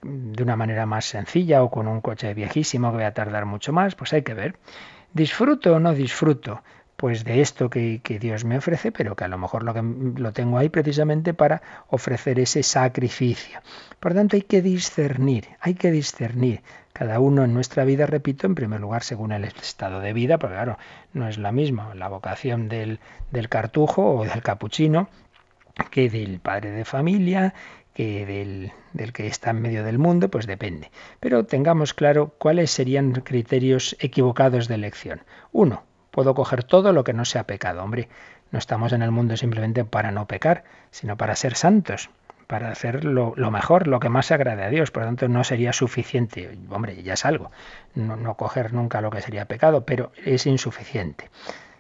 [0.08, 3.74] de una manera más sencilla o con un coche viejísimo que voy a tardar mucho
[3.74, 4.56] más, pues hay que ver.
[5.14, 6.62] ¿Disfruto o no disfruto?
[6.96, 10.34] Pues de esto que, Dios me ofrece, pero que a lo mejor lo, que, lo
[10.34, 13.60] tengo ahí precisamente para ofrecer ese sacrificio.
[14.00, 18.56] Por tanto, hay que discernir, hay que discernir cada uno en nuestra vida, repito, en
[18.56, 20.80] primer lugar según el estado de vida, porque claro,
[21.14, 23.00] no es la misma la vocación del,
[23.32, 25.08] del cartujo o del capuchino
[25.92, 27.54] que del padre de familia,
[27.98, 28.72] del,
[29.14, 30.92] que está en medio del mundo, pues depende.
[31.20, 35.22] Pero tengamos claro cuáles serían criterios equivocados de elección.
[35.52, 37.84] Uno, puedo coger todo lo que no sea pecado.
[37.84, 38.08] Hombre,
[38.52, 42.10] no estamos en el mundo simplemente para no pecar, sino para ser santos.
[42.48, 44.90] para hacer lo, mejor, lo que más agrade a Dios.
[44.90, 46.58] Por lo tanto, no sería suficiente.
[46.70, 47.52] Hombre, ya es algo.
[47.94, 51.30] No coger nunca lo que sería pecado, pero es insuficiente.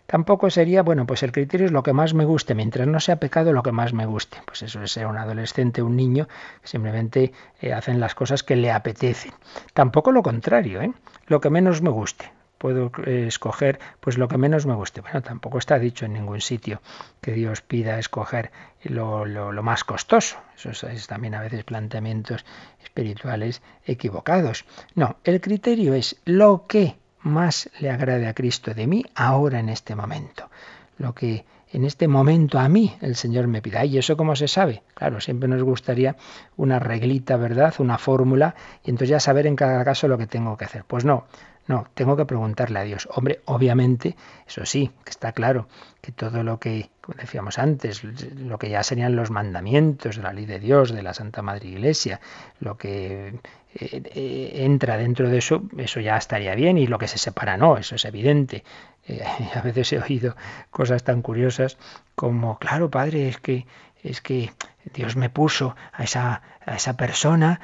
[0.08, 3.17] Tampoco sería, bueno, pues el criterio es lo que más me guste, mientras no sea
[3.17, 4.38] pecado lo que más me guste.
[4.46, 6.28] Pues eso es ser un adolescente, un niño,
[6.63, 9.34] simplemente eh, hacen las cosas que le apetecen.
[9.74, 10.93] Tampoco lo contrario, ¿eh?
[11.28, 15.02] lo que menos me guste puedo eh, escoger pues lo que menos me guste.
[15.02, 16.82] Bueno, tampoco está dicho en ningún sitio
[17.22, 18.52] que Dios pida escoger
[18.84, 20.38] lo, lo, más costoso.
[20.56, 22.46] Eso es, también a veces planteamientos
[22.84, 24.65] espirituales equivocados.
[24.96, 26.96] No, el criterio es lo que
[27.28, 30.50] más le agrade a Cristo de mí ahora en este momento.
[30.98, 33.86] Lo que en este momento a mí el Señor me pida.
[33.86, 34.84] ¿Y eso cómo se sabe?
[34.94, 36.16] Claro, siempre nos gustaría
[36.56, 37.74] una reglita, ¿verdad?
[37.80, 40.84] Una fórmula y entonces ya saber en cada caso lo que tengo que hacer.
[40.86, 41.26] Pues no,
[41.67, 43.10] no, tengo que preguntarle a Dios.
[43.12, 44.15] Hombre, obviamente,
[44.47, 45.67] eso sí, que está claro,
[46.01, 50.32] que todo lo que, como decíamos antes, lo que ya serían los mandamientos de la
[50.32, 52.21] ley de Dios, de la Santa Madre Iglesia,
[52.62, 53.39] lo que
[53.75, 57.58] eh, eh, entra dentro de eso, eso ya estaría bien, y lo que se separa
[57.58, 58.63] no, eso es evidente.
[59.06, 59.21] Eh,
[59.56, 60.38] a veces he oído
[60.69, 61.77] cosas tan curiosas
[62.15, 63.65] como, claro, padre, es que
[64.10, 64.52] es que
[64.93, 67.60] Dios me puso a esa, a esa persona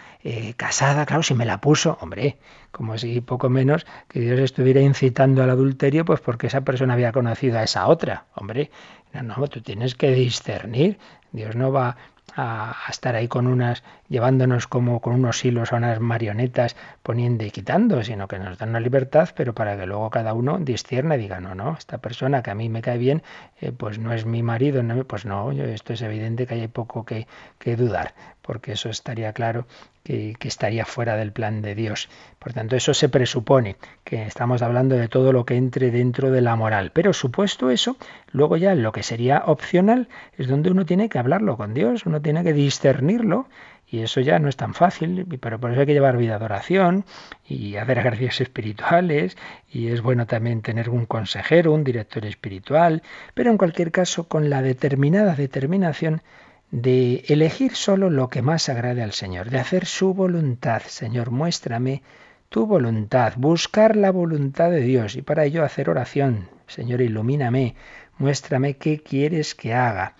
[0.57, 2.37] casada, claro, si me la puso, hombre,
[2.71, 7.11] como si poco menos que Dios estuviera incitando al adulterio, pues porque esa persona había
[7.11, 8.25] conocido a esa otra.
[8.33, 8.71] Hombre,
[9.13, 10.97] no, no, tú tienes que discernir.
[11.31, 11.97] Dios no va
[12.35, 17.49] a, estar ahí con unas, llevándonos como con unos hilos a unas marionetas poniendo y
[17.49, 21.17] quitando, sino que nos dan una libertad, pero para que luego cada uno discierna y
[21.17, 23.23] diga, no, no, esta persona que a mí me cae bien,
[23.59, 27.25] eh, pues no es mi marido, pues no, esto es evidente que hay poco que,
[27.57, 29.65] que dudar, porque eso estaría claro
[30.03, 32.09] que, estaría fuera del plan de Dios.
[32.39, 36.41] Por tanto, eso se presupone, que estamos hablando de todo lo que entre dentro de
[36.41, 36.91] la moral.
[36.93, 37.97] Pero supuesto eso,
[38.31, 42.21] luego ya lo que sería opcional es donde uno tiene que hablarlo con Dios, uno
[42.21, 43.47] tiene que discernirlo.
[43.93, 46.45] Y eso ya no es tan fácil, pero por eso hay que llevar vida de
[46.45, 47.05] oración
[47.47, 49.37] y hacer ejercicios espirituales.
[49.71, 53.03] Y es bueno también tener un consejero, un director espiritual.
[53.35, 56.23] Pero en cualquier caso, con la determinada determinación
[56.71, 60.81] de elegir solo lo que más agrade al Señor, de hacer su voluntad.
[60.87, 62.01] Señor, muéstrame
[62.49, 66.49] tu voluntad, buscar la voluntad de Dios y para ello hacer oración.
[66.65, 67.75] Señor, ilumíname,
[68.17, 70.15] muéstrame qué quieres que haga.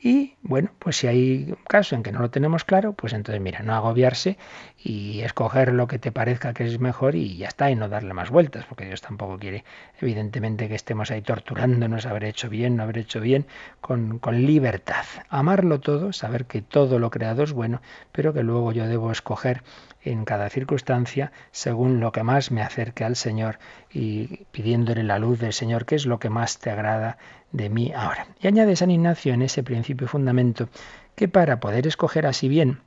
[0.00, 3.42] Y bueno, pues si hay un caso en que no lo tenemos claro, pues entonces
[3.42, 4.38] mira, no agobiarse
[4.78, 8.14] y escoger lo que te parezca que es mejor y ya está, y no darle
[8.14, 9.64] más vueltas, porque Dios tampoco quiere,
[10.00, 13.46] evidentemente, que estemos ahí torturándonos, haber hecho bien, no haber hecho bien,
[13.80, 15.04] con, con libertad.
[15.30, 17.82] Amarlo todo, saber que todo lo creado es bueno,
[18.12, 19.64] pero que luego yo debo escoger
[20.02, 23.58] en cada circunstancia según lo que más me acerque al Señor
[23.92, 27.18] y pidiéndole la luz del Señor, que es lo que más te agrada
[27.52, 28.26] de mí ahora.
[28.40, 30.68] Y añade San Ignacio en ese principio y fundamento
[31.14, 32.80] que para poder escoger así bien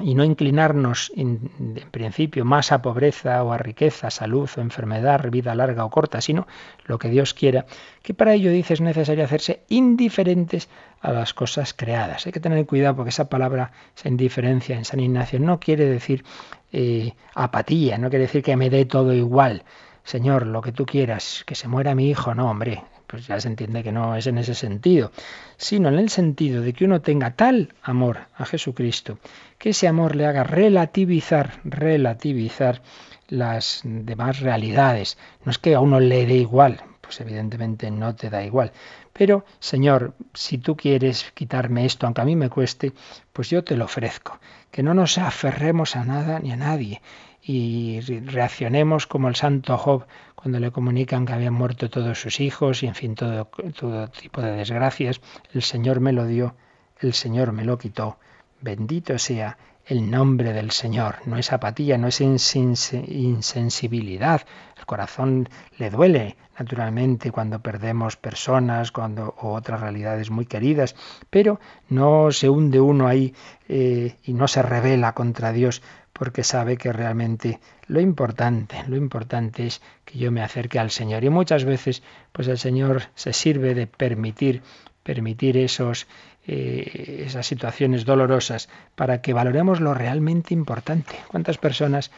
[0.00, 1.50] y no inclinarnos en,
[1.90, 6.46] principio más a pobreza o a riqueza, salud o enfermedad, vida larga o corta, sino
[6.84, 7.66] lo que Dios quiera,
[8.02, 10.68] que para ello dice es necesario hacerse indiferentes
[11.00, 12.26] a las cosas creadas.
[12.26, 16.24] Hay que tener cuidado porque esa palabra, esa indiferencia en San Ignacio no quiere decir
[16.72, 19.64] eh, apatía, no quiere decir que me dé todo igual.
[20.04, 23.48] Señor, lo que tú quieras, que se muera mi hijo, no, hombre, pues ya se
[23.48, 25.10] entiende que no es en ese sentido,
[25.56, 29.18] sino en el sentido de que uno tenga tal amor a Jesucristo,
[29.58, 32.82] que ese amor le haga relativizar, relativizar
[33.28, 35.18] las demás realidades.
[35.44, 38.72] No es que a uno le dé igual, pues evidentemente no te da igual.
[39.14, 42.92] Pero, Señor, si tú quieres quitarme esto, aunque a mí me cueste,
[43.32, 44.38] pues yo te lo ofrezco.
[44.70, 47.00] Que no nos aferremos a nada ni a nadie
[47.48, 52.82] y reaccionemos como el santo Job cuando le comunican que habían muerto todos sus hijos
[52.82, 55.22] y en fin todo, todo tipo de desgracias.
[55.54, 56.54] El Señor me lo dio,
[57.00, 58.18] el Señor me lo quitó.
[58.60, 59.56] Bendito sea
[59.86, 61.20] el nombre del Señor.
[61.24, 64.42] No es apatía, no es insensibilidad.
[64.76, 70.94] El corazón le duele, naturalmente, cuando perdemos personas cuando, o otras realidades muy queridas,
[71.30, 73.34] pero no se hunde uno ahí
[73.70, 75.80] eh, y no se revela contra Dios
[76.18, 81.24] porque sabe que realmente lo importante, lo importante es que yo me acerque al Señor.
[81.24, 82.02] Y muchas veces,
[82.32, 84.62] pues el Señor se sirve de permitir,
[85.02, 86.06] permitir esos,
[86.46, 91.16] eh, esas situaciones dolorosas para que valoremos lo realmente importante.
[91.28, 92.10] ¿Cuántas personas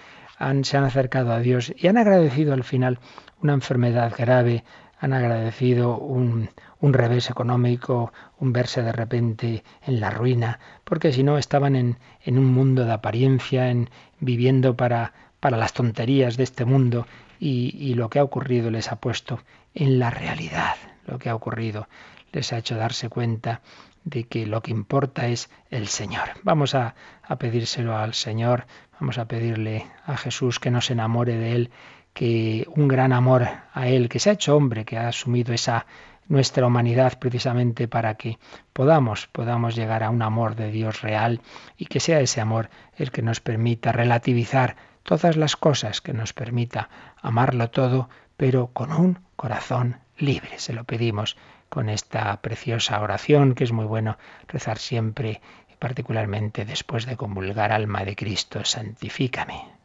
[0.63, 2.99] se han acercado a Dios y han agradecido al final
[3.43, 4.65] una enfermedad grave,
[5.01, 11.23] han agradecido un, un revés económico, un verse de repente en la ruina, porque si
[11.23, 13.89] no estaban en, en un mundo de apariencia, en
[14.21, 17.07] viviendo para, para las tonterías de este mundo
[17.39, 19.41] y, y lo que ha ocurrido les ha puesto
[19.75, 21.89] en la realidad, lo que ha ocurrido
[22.33, 23.63] les ha hecho darse cuenta
[24.05, 26.29] de que lo que importa es el Señor.
[26.43, 28.67] Vamos a, a pedírselo al Señor,
[28.99, 31.71] vamos a pedirle a Jesús que nos enamore de Él,
[32.13, 35.87] que un gran amor a Él, que se ha hecho hombre, que ha asumido esa
[36.31, 38.39] nuestra humanidad precisamente para que
[38.73, 41.41] podamos, podamos llegar a un amor de Dios real
[41.77, 46.33] y que sea ese amor el que nos permita relativizar todas las cosas, que nos
[46.33, 46.89] permita
[47.21, 50.59] amarlo todo, pero con un corazón libre.
[50.59, 51.37] Se lo pedimos
[51.69, 55.41] con esta preciosa oración que es muy bueno rezar siempre,
[55.81, 59.80] particularmente después de convulgar alma de Cristo, santifícame.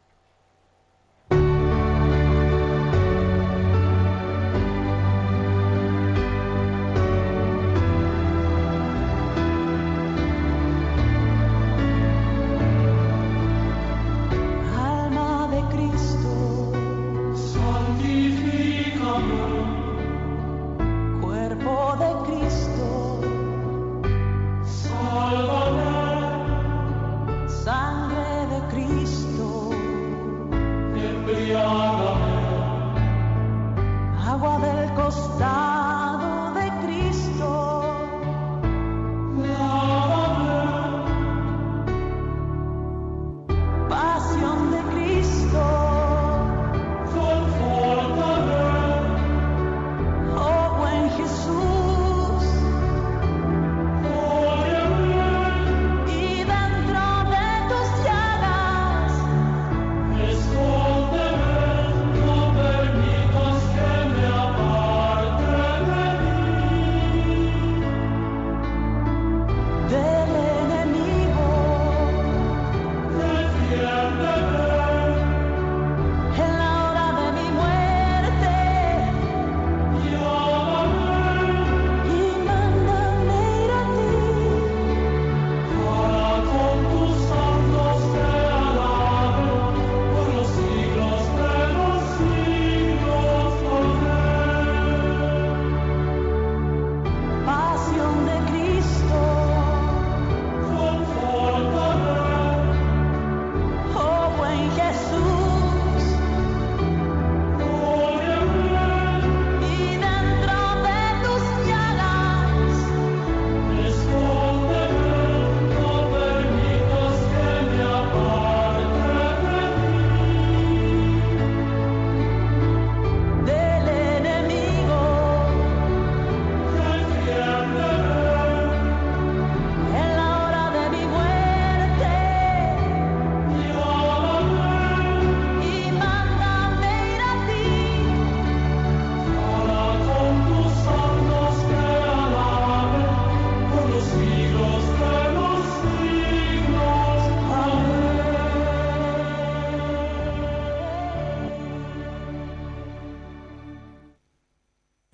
[35.10, 35.85] stop.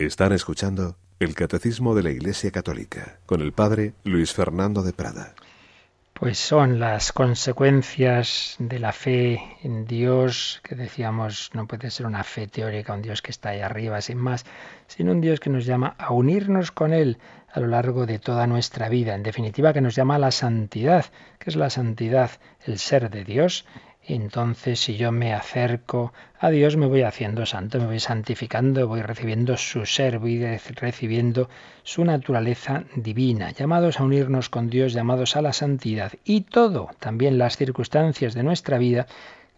[0.07, 5.33] Están escuchando el Catecismo de la Iglesia Católica con el Padre Luis Fernando de Prada.
[6.13, 12.25] Pues son las consecuencias de la fe en Dios, que decíamos no puede ser una
[12.25, 14.44] fe teórica, un Dios que está ahí arriba sin más,
[14.88, 17.19] sino un Dios que nos llama a unirnos con Él
[17.53, 19.15] a lo largo de toda nuestra vida.
[19.15, 21.07] En definitiva, que nos llama a la santidad.
[21.38, 22.33] ¿Qué es la santidad?
[22.67, 23.67] El ser de Dios
[24.07, 29.03] entonces si yo me acerco a Dios me voy haciendo santo, me voy santificando, voy
[29.03, 30.44] recibiendo su ser, voy
[30.75, 31.48] recibiendo
[31.85, 37.38] su naturaleza divina, llamados a unirnos con Dios, llamados a la santidad y todo, también
[37.38, 39.07] las circunstancias de nuestra vida,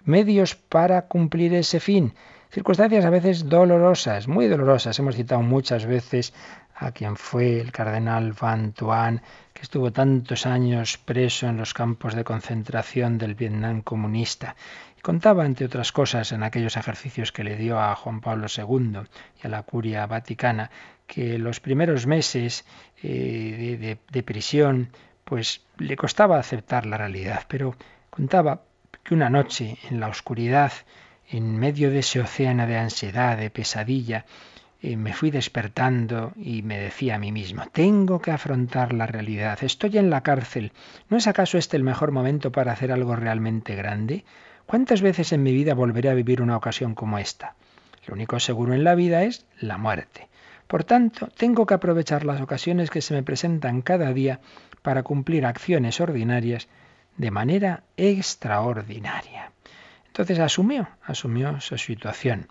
[0.05, 2.13] medios para cumplir ese fin.
[2.51, 4.97] Circunstancias a veces dolorosas, muy dolorosas.
[5.01, 6.33] Hemos citado muchas veces
[6.77, 9.23] a quien fue el cardenal Van Tuan,
[9.53, 14.57] que estuvo tantos años preso en los campos de concentración del Vietnam comunista.
[15.03, 19.01] Contaba, entre otras cosas, en aquellos ejercicios que le dio a Juan Pablo II
[19.43, 20.71] y a la curia vaticana,
[21.07, 22.65] que los primeros meses
[23.03, 24.91] eh, de, de prisión,
[25.25, 27.77] pues le costaba aceptar la realidad, pero
[28.11, 28.63] contaba
[29.03, 30.73] que una noche en la oscuridad,
[31.29, 34.25] en medio de ese océano de ansiedad, de pesadilla,
[34.97, 39.99] me fui despertando y me decía a mí mismo, tengo que afrontar la realidad, estoy
[39.99, 40.73] en la cárcel,
[41.09, 44.25] ¿no es acaso este el mejor momento para hacer algo realmente grande?
[44.67, 47.55] ¿Cuántas veces en mi vida volveré a vivir una ocasión como esta?
[48.07, 50.29] Lo único seguro en la vida es la muerte.
[50.67, 54.41] Por tanto, tengo que aprovechar las ocasiones que se me presentan cada día
[54.83, 56.69] para cumplir acciones ordinarias
[57.17, 59.53] de manera extraordinaria.
[60.07, 62.49] Entonces asumió, asumió su situación.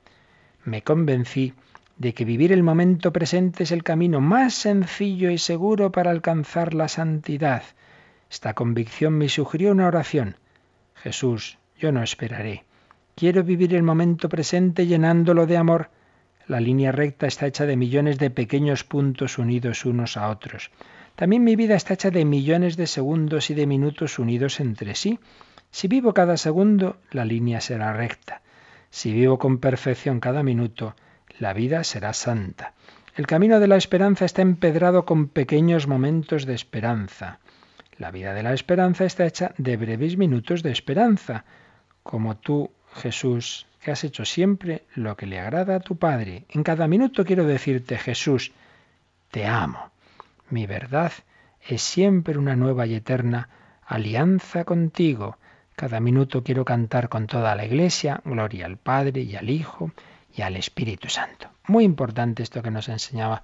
[0.64, 1.54] Me convencí
[1.98, 6.74] de que vivir el momento presente es el camino más sencillo y seguro para alcanzar
[6.74, 7.64] la santidad.
[8.30, 10.38] Esta convicción me sugirió una oración.
[10.96, 12.66] Jesús, yo no esperaré.
[13.16, 15.92] Quiero vivir el momento presente llenándolo de amor.
[16.48, 20.72] La línea recta está hecha de millones de pequeños puntos unidos unos a otros.
[21.16, 25.20] También mi vida está hecha de millones de segundos y de minutos unidos entre sí.
[25.70, 28.42] Si vivo cada segundo, la línea será recta.
[28.90, 30.96] Si vivo con perfección cada minuto,
[31.40, 32.74] la vida será santa.
[33.16, 37.40] El camino de la esperanza está empedrado con pequeños momentos de esperanza.
[37.98, 41.46] La vida de la esperanza está hecha de breves minutos de esperanza,
[42.02, 46.46] como tú, Jesús, que has hecho siempre lo que le agrada a tu Padre.
[46.50, 48.52] En cada minuto quiero decirte, Jesús,
[49.30, 49.92] te amo.
[50.50, 51.12] Mi verdad
[51.62, 53.50] es siempre una nueva y eterna
[53.86, 55.38] alianza contigo.
[55.76, 59.92] Cada minuto quiero cantar con toda la iglesia, gloria al Padre y al Hijo
[60.36, 61.50] y al Espíritu Santo.
[61.68, 63.44] Muy importante esto que nos enseñaba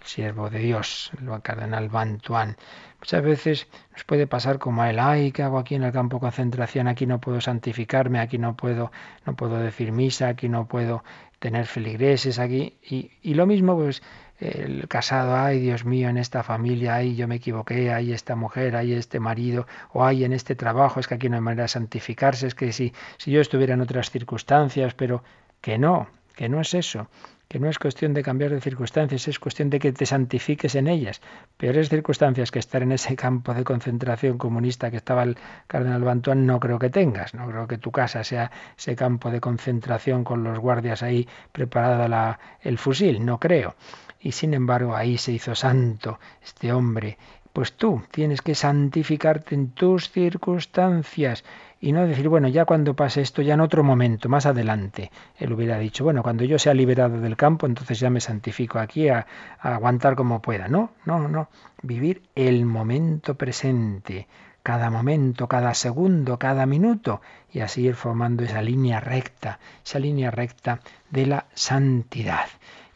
[0.00, 2.56] el siervo de Dios, el cardenal Bantuan.
[2.98, 6.16] Muchas veces nos puede pasar como a él, ay, ¿qué hago aquí en el campo
[6.16, 6.88] de concentración?
[6.88, 8.90] Aquí no puedo santificarme, aquí no puedo,
[9.26, 11.04] no puedo decir misa, aquí no puedo
[11.38, 12.78] tener feligreses, aquí.
[12.82, 14.02] Y, y lo mismo, pues,
[14.40, 18.74] el casado, ay Dios mío, en esta familia, ay yo me equivoqué, ay esta mujer,
[18.74, 21.68] ay este marido, o ay en este trabajo, es que aquí no hay manera de
[21.68, 25.22] santificarse, es que si, si yo estuviera en otras circunstancias, pero
[25.60, 26.08] que no,
[26.40, 27.06] que no es eso,
[27.48, 30.88] que no es cuestión de cambiar de circunstancias, es cuestión de que te santifiques en
[30.88, 31.20] ellas.
[31.58, 35.36] Peores circunstancias que estar en ese campo de concentración comunista que estaba el
[35.66, 39.38] cardenal Bantuán no creo que tengas, no creo que tu casa sea ese campo de
[39.38, 43.74] concentración con los guardias ahí preparada la, el fusil, no creo.
[44.18, 47.18] Y sin embargo ahí se hizo santo este hombre.
[47.52, 51.44] Pues tú tienes que santificarte en tus circunstancias
[51.80, 55.10] y no decir, bueno, ya cuando pase esto, ya en otro momento, más adelante.
[55.38, 59.08] Él hubiera dicho, bueno, cuando yo sea liberado del campo, entonces ya me santifico aquí
[59.08, 59.26] a,
[59.58, 60.68] a aguantar como pueda.
[60.68, 61.48] No, no, no.
[61.82, 64.28] Vivir el momento presente,
[64.62, 70.30] cada momento, cada segundo, cada minuto, y así ir formando esa línea recta, esa línea
[70.30, 72.46] recta de la santidad.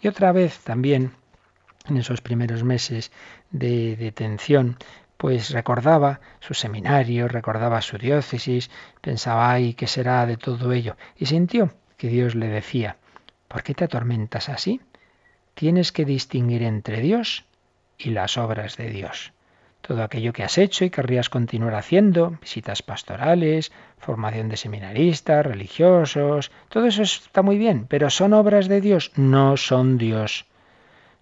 [0.02, 1.12] Y otra vez también,
[1.88, 3.12] en esos primeros meses
[3.50, 4.76] de detención,
[5.24, 8.70] pues recordaba su seminario, recordaba su diócesis,
[9.00, 10.98] pensaba, ay, ¿qué será de todo ello?
[11.16, 12.98] Y sintió que Dios le decía,
[13.48, 14.82] ¿por qué te atormentas así?
[15.54, 17.46] Tienes que distinguir entre Dios
[17.96, 19.32] y las obras de Dios.
[19.80, 26.52] Todo aquello que has hecho y querrías continuar haciendo, visitas pastorales, formación de seminaristas, religiosos,
[26.68, 29.10] todo eso está muy bien, pero ¿son obras de Dios?
[29.16, 30.44] No son Dios.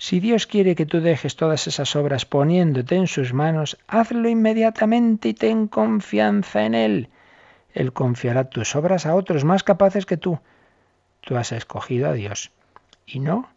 [0.05, 5.28] Si Dios quiere que tú dejes todas esas obras poniéndote en sus manos, hazlo inmediatamente
[5.28, 7.09] y ten confianza en Él.
[7.72, 10.40] Él confiará tus obras a otros más capaces que tú.
[11.20, 12.50] Tú has escogido a Dios
[13.07, 13.48] y no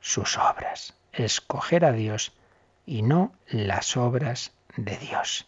[0.00, 0.92] sus obras.
[1.14, 2.34] Escoger a Dios
[2.84, 5.46] y no las obras de Dios.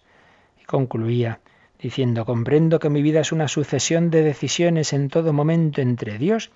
[0.62, 1.40] Y concluía
[1.78, 6.51] diciendo, comprendo que mi vida es una sucesión de decisiones en todo momento entre Dios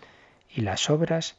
[0.49, 1.36] y las obras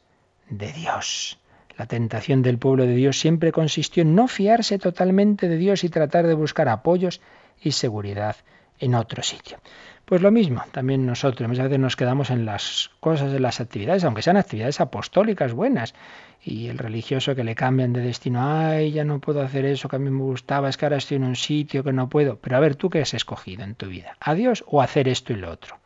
[0.50, 1.40] de Dios.
[1.76, 5.88] La tentación del pueblo de Dios siempre consistió en no fiarse totalmente de Dios y
[5.88, 7.20] tratar de buscar apoyos
[7.60, 8.36] y seguridad
[8.78, 9.58] en otro sitio.
[10.04, 14.04] Pues lo mismo, también nosotros muchas veces nos quedamos en las cosas, de las actividades,
[14.04, 15.94] aunque sean actividades apostólicas buenas,
[16.42, 19.96] y el religioso que le cambian de destino, ay, ya no puedo hacer eso que
[19.96, 22.36] a mí me gustaba, es que ahora estoy en un sitio que no puedo.
[22.38, 24.16] Pero a ver, ¿tú qué has escogido en tu vida?
[24.20, 25.78] ¿A Dios o hacer esto y lo otro?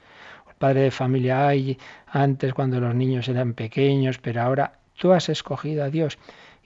[0.49, 1.79] El padre de familia, ay,
[2.09, 6.19] antes cuando los niños eran pequeños, pero ahora Tú has escogido a Dios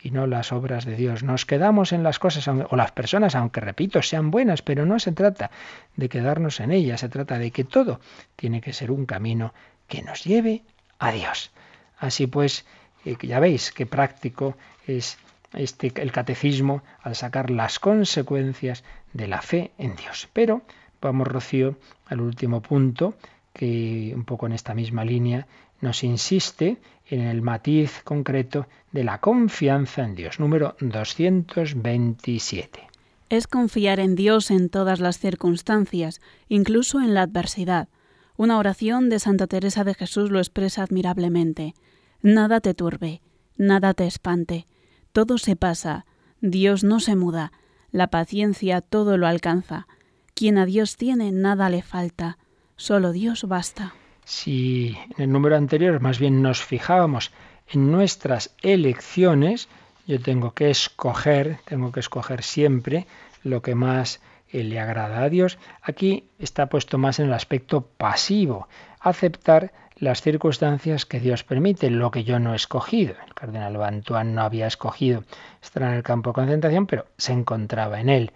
[0.03, 1.23] y no las obras de Dios.
[1.23, 5.13] Nos quedamos en las cosas o las personas, aunque repito, sean buenas, pero no se
[5.13, 5.51] trata
[5.97, 8.01] de quedarnos en ellas, se trata de que todo
[8.35, 9.55] tiene que ser un camino
[9.87, 10.63] que nos lleve
[10.99, 11.53] a Dios.
[11.99, 12.67] Así pues,
[13.05, 14.57] eh, ya veis qué práctico
[14.87, 15.19] es
[15.53, 20.29] este, el catecismo al sacar las consecuencias de la fe en Dios.
[20.33, 20.63] Pero
[21.01, 21.77] vamos, Rocío,
[22.07, 23.15] al último punto,
[23.53, 25.47] que un poco en esta misma línea
[25.81, 26.79] nos insiste
[27.13, 30.41] en el matiz concreto de la confianza en Dios.
[30.41, 32.89] Número 227.
[33.29, 37.89] Es confiar en Dios en todas las circunstancias, incluso en la adversidad.
[38.37, 41.75] Una oración de Santa Teresa de Jesús lo expresa admirablemente.
[42.23, 43.21] Nada te turbe,
[43.57, 44.67] nada te espante,
[45.13, 46.07] todo se pasa,
[46.41, 47.53] Dios no se muda,
[47.91, 49.87] la paciencia todo lo alcanza.
[50.35, 52.39] Quien a Dios tiene, nada le falta,
[52.77, 53.95] solo Dios basta.
[54.25, 57.33] Si en el número anterior más bien nos fijábamos
[57.69, 59.69] en nuestras elecciones,
[60.07, 63.07] yo tengo que escoger, tengo que escoger siempre
[63.43, 64.21] lo que más
[64.51, 65.59] eh, le agrada a Dios.
[65.81, 68.69] Aquí está puesto más en el aspecto pasivo.
[69.01, 73.15] aceptar las circunstancias que Dios permite, lo que yo no he escogido.
[73.25, 75.23] El cardenal Bantuan no había escogido
[75.63, 78.33] estar en el campo de concentración, pero se encontraba en él.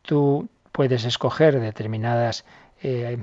[0.00, 2.46] Tú puedes escoger determinadas
[2.82, 3.18] eh,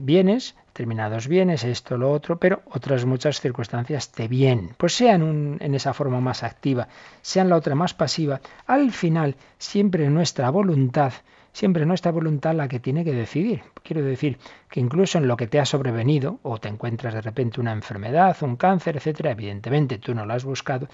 [0.00, 4.76] bienes, determinados bienes, esto, lo otro, pero otras muchas circunstancias te vienen.
[4.76, 6.86] Pues sean en esa forma más activa,
[7.20, 11.12] sean la otra más pasiva, al final siempre nuestra voluntad
[11.50, 13.62] siempre nuestra voluntad la que tiene que decidir.
[13.82, 14.38] Quiero decir
[14.70, 18.36] que incluso en lo que te ha sobrevenido, o te encuentras de repente una enfermedad,
[18.42, 20.86] un cáncer, etcétera, evidentemente tú no lo has buscado,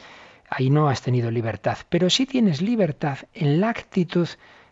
[0.49, 4.29] ahí no has tenido libertad, pero sí tienes libertad en la actitud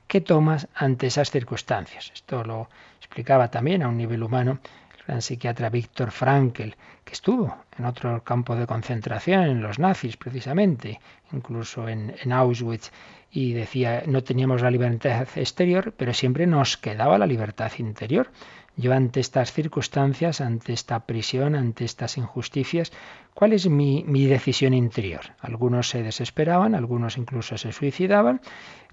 [0.06, 2.10] que tomas ante esas circunstancias.
[2.14, 4.60] Esto lo explicaba también a un nivel humano
[5.06, 6.70] gran psiquiatra Víctor Frankl,
[7.04, 11.00] que estuvo en otro campo de concentración, en los nazis precisamente,
[11.32, 12.90] incluso en, Auschwitz,
[13.30, 18.30] y decía, no teníamos la libertad exterior, pero siempre nos quedaba la libertad interior.
[18.76, 22.90] Yo ante estas circunstancias, ante esta prisión, ante estas injusticias,
[23.34, 25.34] ¿cuál es mi, decisión interior?
[25.40, 28.40] Algunos se desesperaban, algunos incluso se suicidaban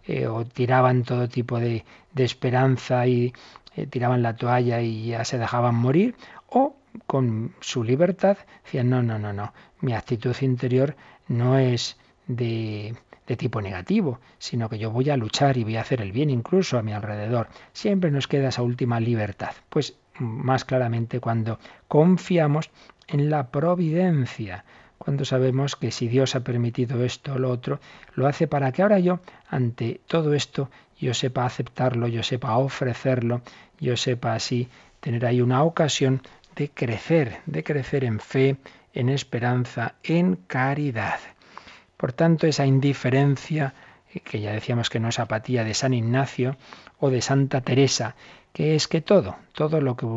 [0.05, 1.85] eh, o tiraban todo tipo de,
[2.15, 3.33] esperanza y
[3.75, 6.15] eh, tiraban la toalla y ya se dejaban morir,
[6.47, 10.95] o con su libertad decían, no, no, no, no, mi actitud interior
[11.27, 11.97] no es
[12.27, 12.95] de
[13.29, 16.31] de tipo negativo, sino que yo voy a luchar y voy a hacer el bien
[16.31, 17.47] incluso a mi alrededor.
[17.73, 19.51] Siempre nos queda esa última libertad.
[19.69, 22.71] Pues más claramente cuando confiamos
[23.07, 24.65] en la providencia,
[24.99, 27.79] cuando sabemos que si Dios ha permitido esto o lo otro,
[28.13, 30.69] lo hace para que ahora yo, ante todo esto,
[30.99, 33.41] yo sepa aceptarlo, yo sepa ofrecerlo,
[33.79, 34.67] yo sepa así
[34.99, 36.21] tener ahí una ocasión
[36.55, 38.57] de crecer, de crecer en fe,
[38.93, 41.19] en esperanza, en caridad.
[41.95, 43.73] Por tanto, esa indiferencia,
[44.13, 46.57] eh, que ya decíamos que no es apatía de San Ignacio
[46.99, 48.15] o de Santa Teresa,
[48.53, 50.07] que es que todo, todo lo que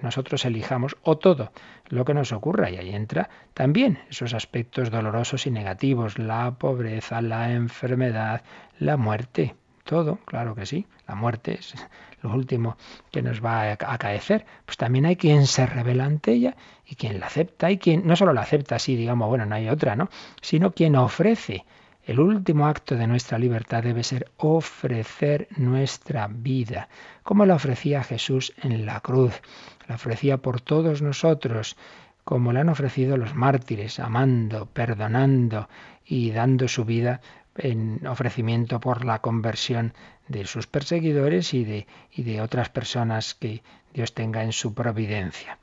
[0.00, 1.52] nosotros elijamos o todo
[1.88, 7.20] lo que nos ocurra, y ahí entra también esos aspectos dolorosos y negativos, la pobreza,
[7.20, 8.42] la enfermedad,
[8.78, 11.74] la muerte, todo, claro que sí, la muerte es
[12.22, 12.76] lo último
[13.10, 14.46] que nos va a acaecer.
[14.64, 18.16] Pues también hay quien se revela ante ella y quien la acepta y quien no
[18.16, 20.08] solo la acepta así, digamos, bueno, no hay otra, ¿no?
[20.40, 21.64] Sino quien ofrece.
[22.04, 26.88] El último acto de nuestra libertad debe ser ofrecer nuestra vida,
[27.22, 29.40] como la ofrecía Jesús en la cruz.
[29.86, 31.76] La ofrecía por todos nosotros,
[32.24, 35.68] como la han ofrecido los mártires, amando, perdonando
[36.04, 37.20] y dando su vida
[37.56, 39.94] en ofrecimiento por la conversión
[40.26, 43.62] de sus perseguidores y de, y de otras personas que
[43.94, 45.58] Dios tenga en su providencia.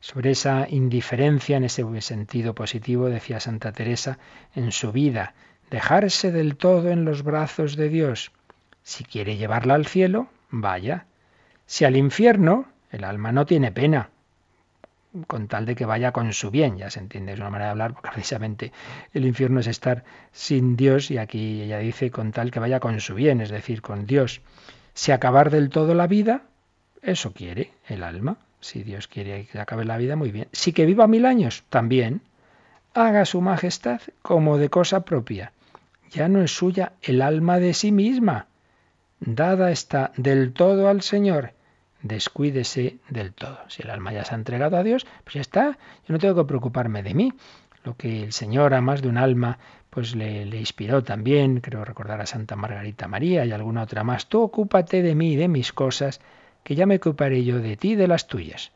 [0.00, 4.18] Sobre esa indiferencia, en ese sentido positivo, decía Santa Teresa,
[4.54, 5.34] en su vida,
[5.70, 8.32] dejarse del todo en los brazos de Dios.
[8.82, 11.06] Si quiere llevarla al cielo, vaya.
[11.66, 14.10] Si al infierno, el alma no tiene pena
[15.26, 17.70] con tal de que vaya con su bien, ya se entiende, es una manera de
[17.72, 18.72] hablar, porque precisamente
[19.12, 23.00] el infierno es estar sin Dios y aquí ella dice con tal que vaya con
[23.00, 24.40] su bien, es decir, con Dios.
[24.92, 26.42] Si acabar del todo la vida,
[27.02, 30.48] eso quiere el alma, si Dios quiere que acabe la vida, muy bien.
[30.52, 32.22] Si que viva mil años, también.
[32.94, 35.52] Haga su majestad como de cosa propia.
[36.10, 38.46] Ya no es suya el alma de sí misma.
[39.20, 41.52] Dada está del todo al Señor
[42.04, 43.58] descuídese del todo.
[43.68, 46.36] Si el alma ya se ha entregado a Dios, pues ya está, yo no tengo
[46.36, 47.32] que preocuparme de mí.
[47.82, 49.58] Lo que el Señor a más de un alma
[49.90, 54.28] pues le, le, inspiró también, creo recordar a Santa Margarita María y alguna otra más.
[54.28, 56.20] Tú ocúpate de mí y de mis cosas,
[56.62, 58.72] que ya me ocuparé yo de ti y de las tuyas.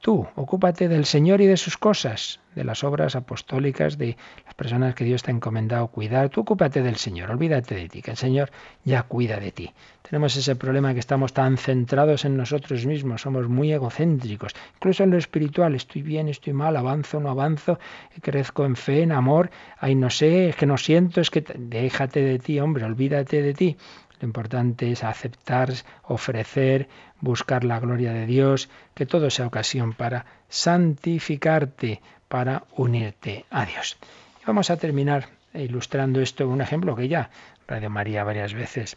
[0.00, 4.94] Tú, ocúpate del Señor y de sus cosas, de las obras apostólicas, de las personas
[4.94, 6.28] que Dios te ha encomendado cuidar.
[6.28, 8.50] Tú ocúpate del Señor, olvídate de ti, que el Señor
[8.84, 9.72] ya cuida de ti.
[10.08, 15.10] Tenemos ese problema que estamos tan centrados en nosotros mismos, somos muy egocéntricos, incluso en
[15.10, 17.80] lo espiritual, estoy bien, estoy mal, avanzo, no avanzo,
[18.22, 22.22] crezco en fe, en amor, ay no sé, es que no siento, es que déjate
[22.22, 23.76] de ti, hombre, olvídate de ti.
[24.20, 26.88] Lo importante es aceptar, ofrecer,
[27.20, 33.96] buscar la gloria de Dios, que todo sea ocasión para santificarte, para unirte a Dios.
[34.42, 37.30] Y vamos a terminar ilustrando esto un ejemplo que ya
[37.66, 38.96] Radio María varias veces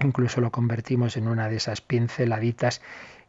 [0.00, 2.80] incluso lo convertimos en una de esas pinceladitas,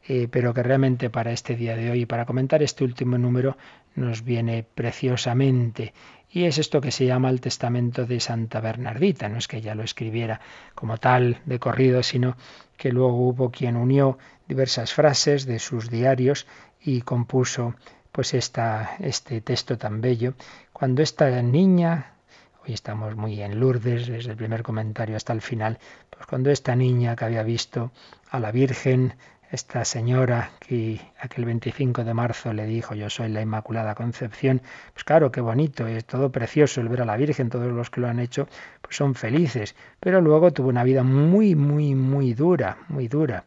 [0.07, 3.57] eh, pero que realmente para este día de hoy, para comentar este último número,
[3.95, 5.93] nos viene preciosamente.
[6.29, 9.29] Y es esto que se llama el Testamento de Santa Bernardita.
[9.29, 10.41] No es que ella lo escribiera
[10.73, 12.35] como tal de corrido, sino
[12.77, 14.17] que luego hubo quien unió
[14.47, 16.45] diversas frases de sus diarios
[16.81, 17.75] y compuso
[18.11, 20.35] pues esta, este texto tan bello.
[20.71, 22.13] Cuando esta niña,
[22.65, 25.79] hoy estamos muy en Lourdes, desde el primer comentario hasta el final,
[26.09, 27.91] pues cuando esta niña que había visto
[28.29, 29.15] a la Virgen
[29.55, 34.61] esta señora que aquel 25 de marzo le dijo yo soy la Inmaculada Concepción,
[34.93, 38.01] pues claro, qué bonito, es todo precioso el ver a la Virgen, todos los que
[38.01, 38.49] lo han hecho
[38.81, 43.45] pues son felices, pero luego tuvo una vida muy, muy, muy dura, muy dura,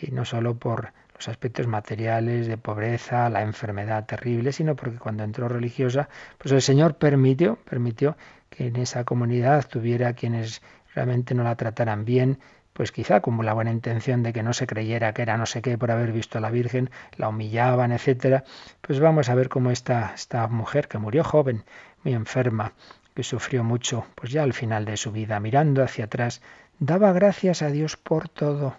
[0.00, 5.24] y no solo por los aspectos materiales de pobreza, la enfermedad terrible, sino porque cuando
[5.24, 8.16] entró religiosa, pues el Señor permitió, permitió
[8.48, 10.62] que en esa comunidad tuviera quienes
[10.94, 12.38] realmente no la trataran bien,
[12.72, 15.62] pues quizá como la buena intención de que no se creyera que era no sé
[15.62, 18.44] qué por haber visto a la Virgen, la humillaban, etcétera,
[18.80, 21.64] pues vamos a ver cómo esta, esta mujer que murió joven,
[22.02, 22.72] muy enferma,
[23.14, 26.40] que sufrió mucho, pues ya al final de su vida, mirando hacia atrás,
[26.78, 28.76] daba gracias a Dios por todo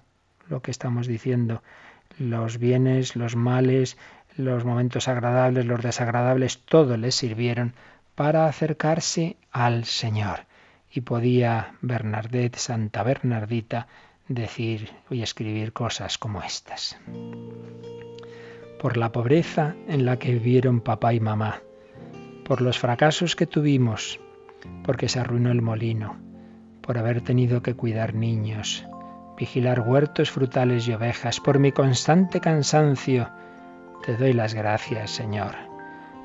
[0.50, 1.62] lo que estamos diciendo,
[2.18, 3.98] los bienes, los males,
[4.36, 7.74] los momentos agradables, los desagradables, todo le sirvieron
[8.16, 10.46] para acercarse al Señor
[10.94, 13.88] y podía Bernadette, Santa Bernardita,
[14.28, 16.98] decir y escribir cosas como estas.
[18.80, 21.62] Por la pobreza en la que vivieron papá y mamá,
[22.46, 24.20] por los fracasos que tuvimos,
[24.84, 26.18] porque se arruinó el molino,
[26.82, 28.86] por haber tenido que cuidar niños,
[29.38, 33.30] vigilar huertos frutales y ovejas, por mi constante cansancio,
[34.06, 35.56] te doy las gracias, Señor.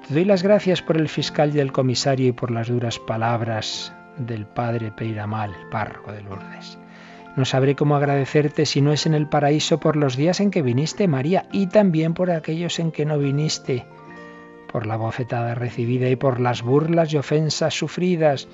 [0.07, 3.95] Te doy las gracias por el fiscal y el comisario y por las duras palabras
[4.19, 6.79] del padre Peiramal, párroco de Lourdes.
[7.37, 10.63] No sabré cómo agradecerte si no es en el paraíso por los días en que
[10.63, 13.87] viniste, María, y también por aquellos en que no viniste,
[14.73, 18.49] por la bofetada recibida y por las burlas y ofensas sufridas,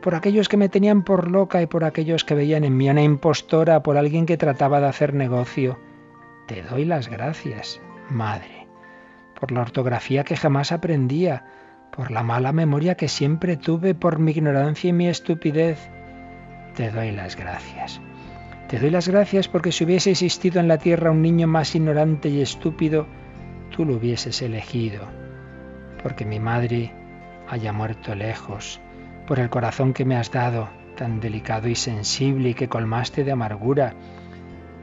[0.00, 3.02] por aquellos que me tenían por loca y por aquellos que veían en mí una
[3.02, 5.78] impostora, por alguien que trataba de hacer negocio.
[6.46, 8.68] Te doy las gracias, Madre,
[9.38, 11.44] por la ortografía que jamás aprendía,
[11.98, 15.90] por la mala memoria que siempre tuve, por mi ignorancia y mi estupidez.
[16.76, 18.00] Te doy las gracias.
[18.68, 22.28] Te doy las gracias porque si hubiese existido en la tierra un niño más ignorante
[22.28, 23.08] y estúpido,
[23.74, 25.08] tú lo hubieses elegido.
[26.00, 26.92] Porque mi madre
[27.48, 28.80] haya muerto lejos,
[29.26, 33.32] por el corazón que me has dado, tan delicado y sensible y que colmaste de
[33.32, 33.94] amargura,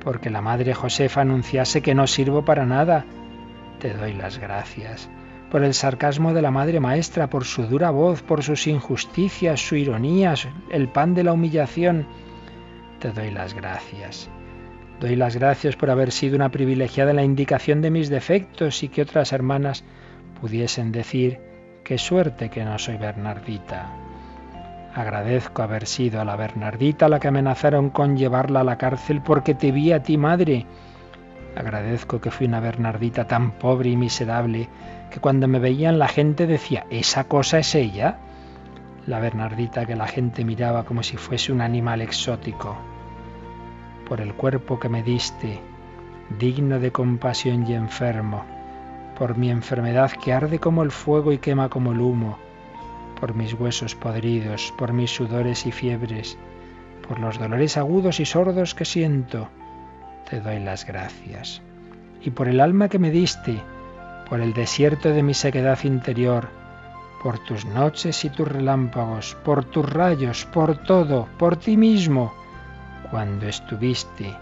[0.04, 3.06] porque la madre Josefa anunciase que no sirvo para nada.
[3.80, 5.10] Te doy las gracias
[5.56, 9.78] por el sarcasmo de la Madre Maestra, por su dura voz, por sus injusticias, su
[9.78, 10.34] ironía,
[10.70, 12.08] el pan de la humillación.
[13.00, 14.30] Te doy las gracias.
[15.00, 18.90] Doy las gracias por haber sido una privilegiada en la indicación de mis defectos y
[18.90, 19.86] que otras hermanas
[20.42, 21.40] pudiesen decir,
[21.86, 23.94] qué suerte que no soy Bernardita.
[24.94, 29.54] Agradezco haber sido a la Bernardita la que amenazaron con llevarla a la cárcel porque
[29.54, 30.66] te vi a ti, madre.
[31.56, 34.68] Agradezco que fui una Bernardita tan pobre y miserable
[35.10, 38.18] que cuando me veían la gente decía, ¿esa cosa es ella?
[39.08, 42.76] La Bernardita que la gente miraba como si fuese un animal exótico.
[44.08, 45.62] Por el cuerpo que me diste,
[46.38, 48.44] digno de compasión y enfermo,
[49.18, 52.38] por mi enfermedad que arde como el fuego y quema como el humo,
[53.20, 56.38] por mis huesos podridos, por mis sudores y fiebres,
[57.08, 59.48] por los dolores agudos y sordos que siento,
[60.30, 61.62] te doy las gracias.
[62.22, 63.62] Y por el alma que me diste,
[64.30, 66.50] por el desierto de mi sequedad interior,
[67.22, 72.34] por tus noches y tus relámpagos, por tus rayos, por todo, por ti mismo,
[73.10, 74.36] cuando estuviste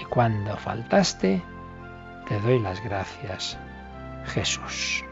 [0.00, 1.42] y cuando faltaste,
[2.28, 3.58] te doy las gracias,
[4.26, 5.04] Jesús.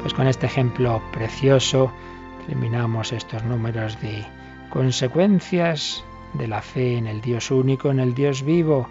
[0.00, 1.92] Pues con este ejemplo precioso
[2.46, 4.24] terminamos estos números de
[4.72, 6.02] consecuencias
[6.32, 8.88] de la fe en el Dios único, en el Dios vivo,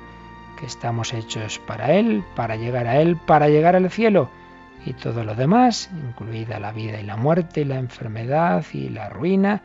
[0.60, 4.30] que estamos hechos para Él, para llegar a Él, para llegar al cielo.
[4.86, 9.64] Y todo lo demás, incluida la vida y la muerte, la enfermedad y la ruina,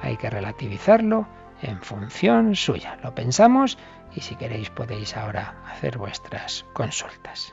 [0.00, 1.28] hay que relativizarlo
[1.60, 2.98] en función suya.
[3.02, 3.76] Lo pensamos
[4.14, 7.52] y si queréis podéis ahora hacer vuestras consultas.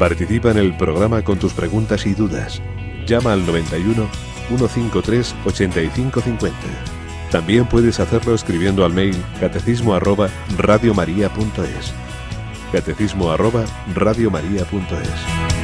[0.00, 2.60] Participa en el programa con tus preguntas y dudas.
[3.08, 4.06] Llama al 91
[4.48, 6.56] 153 8550.
[7.30, 10.28] También puedes hacerlo escribiendo al mail catecismo arroba
[10.58, 11.92] radiomaria.es.
[12.70, 15.57] Catecismo arroba radiomaria.es.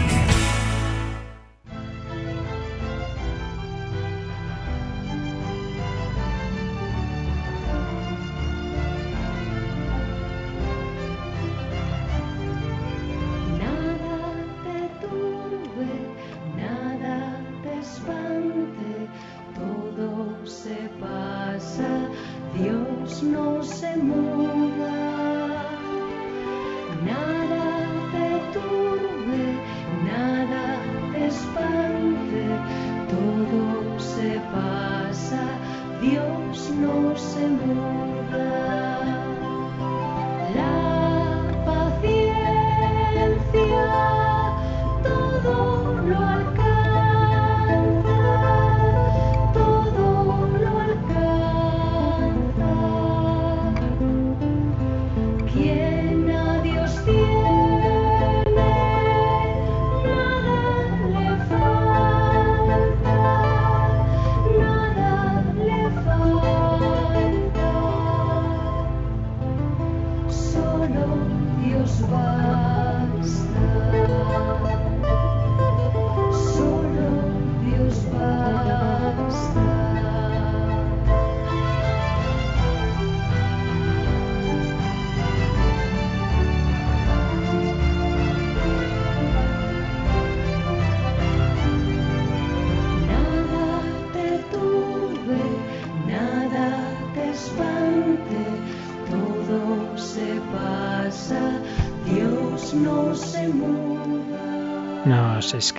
[23.95, 24.44] todo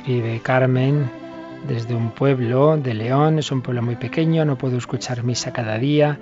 [0.05, 1.09] escribe Carmen
[1.67, 5.79] desde un pueblo de León, es un pueblo muy pequeño, no puedo escuchar misa cada
[5.79, 6.19] día,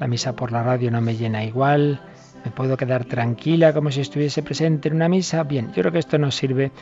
[0.00, 2.00] la misa por la radio no me llena igual,
[2.46, 5.42] me puedo quedar tranquila como si estuviese presente en una misa.
[5.42, 6.72] Bien, yo creo que esto nos sirve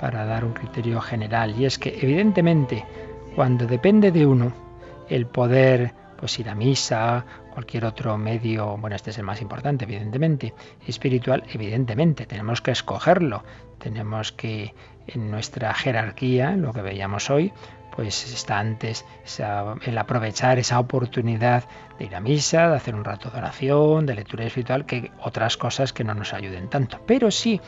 [0.00, 1.54] para dar un criterio general.
[1.56, 2.84] Y es que evidentemente
[3.36, 4.52] cuando depende de uno
[5.08, 9.84] el poder pues ir a misa, cualquier otro medio, bueno, este es el más importante,
[9.84, 10.54] evidentemente,
[10.86, 13.44] espiritual, evidentemente, tenemos que escogerlo,
[13.78, 14.74] tenemos que
[15.06, 17.52] en nuestra jerarquía, lo que veíamos hoy,
[17.94, 19.04] pues está antes
[19.84, 21.64] el aprovechar esa oportunidad
[21.98, 25.56] de ir a misa, de hacer un rato de oración, de lectura espiritual, que otras
[25.56, 27.00] cosas que no nos ayuden tanto.
[27.06, 27.60] Pero sí,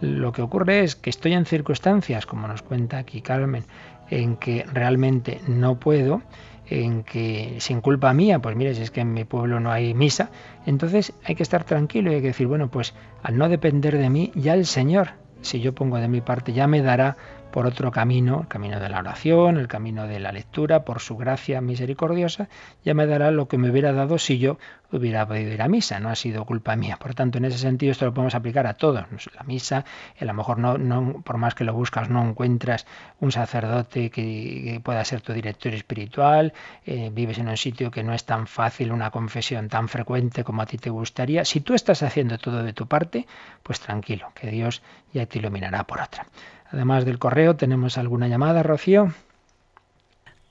[0.00, 3.64] lo que ocurre es que estoy en circunstancias, como nos cuenta aquí Carmen,
[4.10, 6.22] en que realmente no puedo,
[6.70, 9.92] en que sin culpa mía, pues mire, si es que en mi pueblo no hay
[9.92, 10.30] misa,
[10.66, 14.08] entonces hay que estar tranquilo y hay que decir, bueno, pues al no depender de
[14.08, 15.10] mí, ya el Señor,
[15.42, 17.16] si yo pongo de mi parte, ya me dará
[17.50, 21.16] por otro camino, el camino de la oración, el camino de la lectura, por su
[21.16, 22.48] gracia misericordiosa,
[22.84, 24.58] ya me dará lo que me hubiera dado si yo
[24.92, 26.96] hubiera podido ir a misa, no ha sido culpa mía.
[26.98, 29.04] Por tanto, en ese sentido esto lo podemos aplicar a todos.
[29.34, 29.84] La misa,
[30.18, 32.86] a lo mejor no, no por más que lo buscas, no encuentras
[33.20, 36.52] un sacerdote que, pueda ser tu director espiritual,
[36.86, 40.62] eh, vives en un sitio que no es tan fácil, una confesión tan frecuente como
[40.62, 41.44] a ti te gustaría.
[41.44, 43.26] Si tú estás haciendo todo de tu parte,
[43.62, 44.82] pues tranquilo, que Dios
[45.12, 46.26] ya te iluminará por otra.
[46.70, 49.12] Además del correo, ¿tenemos alguna llamada, Rocío?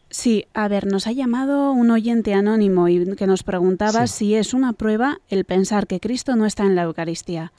[0.10, 4.54] Sí, a ver, nos ha llamado un oyente anónimo y que nos preguntaba si es
[4.54, 7.52] una prueba el pensar que Cristo no está en la Eucaristía.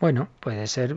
[0.00, 0.94] Bueno, puede ser,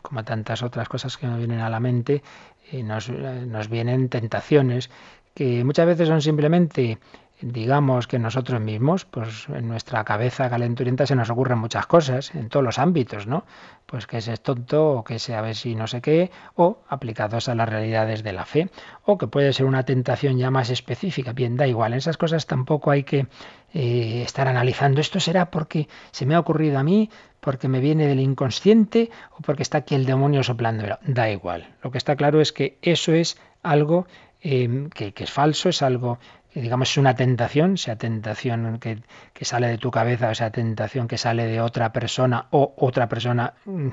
[0.00, 2.22] como tantas otras cosas que nos vienen a la mente,
[2.70, 4.88] eh, nos, eh, nos vienen tentaciones
[5.34, 6.98] que muchas veces son simplemente
[7.42, 12.48] digamos que nosotros mismos, pues en nuestra cabeza calenturienta se nos ocurren muchas cosas, en
[12.48, 13.44] todos los ámbitos, ¿no?
[13.86, 16.78] Pues que ese es tonto, o que sea a ver si no sé qué, o
[16.88, 18.70] aplicados a las realidades de la fe,
[19.04, 21.32] o que puede ser una tentación ya más específica.
[21.32, 23.26] Bien, da igual, en esas cosas tampoco hay que
[23.74, 25.00] eh, estar analizando.
[25.00, 29.40] Esto será porque se me ha ocurrido a mí, porque me viene del inconsciente, o
[29.42, 30.98] porque está aquí el demonio soplando.
[31.02, 31.74] Da igual.
[31.82, 34.06] Lo que está claro es que eso es algo
[34.40, 36.18] eh, que, que es falso, es algo
[36.60, 38.98] digamos, es una tentación, sea tentación que,
[39.32, 43.08] que, sale de tu cabeza o sea tentación que sale de otra persona o otra
[43.08, 43.88] persona, mm,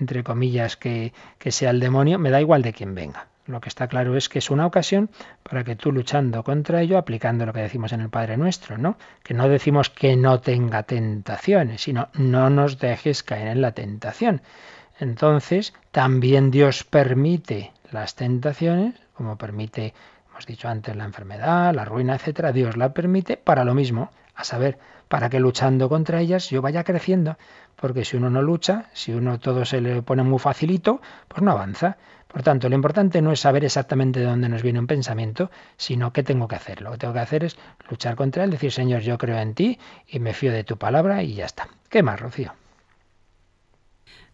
[0.00, 3.26] entre comillas, que, que sea el demonio, me da igual de quién venga.
[3.46, 5.10] Lo que está claro es que es una ocasión
[5.42, 8.96] para que tú luchando contra ello, aplicando lo que decimos en el Padre Nuestro, ¿no?
[9.22, 14.40] Que no decimos que no tenga tentaciones, sino no nos dejes caer en la tentación.
[14.98, 19.92] Entonces, también Dios permite las tentaciones, como permite
[20.34, 24.42] hemos dicho antes, la enfermedad, la ruina, etcétera, Dios la permite para lo mismo, a
[24.42, 27.38] saber, para que luchando contra ellas yo vaya creciendo,
[27.76, 31.52] porque si uno no lucha, si uno todo se le pone muy facilito, pues no
[31.52, 31.98] avanza.
[32.26, 36.12] Por tanto, lo importante no es saber exactamente de dónde nos viene un pensamiento, sino
[36.12, 36.82] qué tengo que hacer.
[36.82, 37.56] Lo que tengo que hacer es
[37.88, 39.78] luchar contra él, decir, Señor, yo creo en ti
[40.08, 41.68] y me fío de tu palabra y ya está.
[41.88, 42.63] ¿Qué más, Rocío?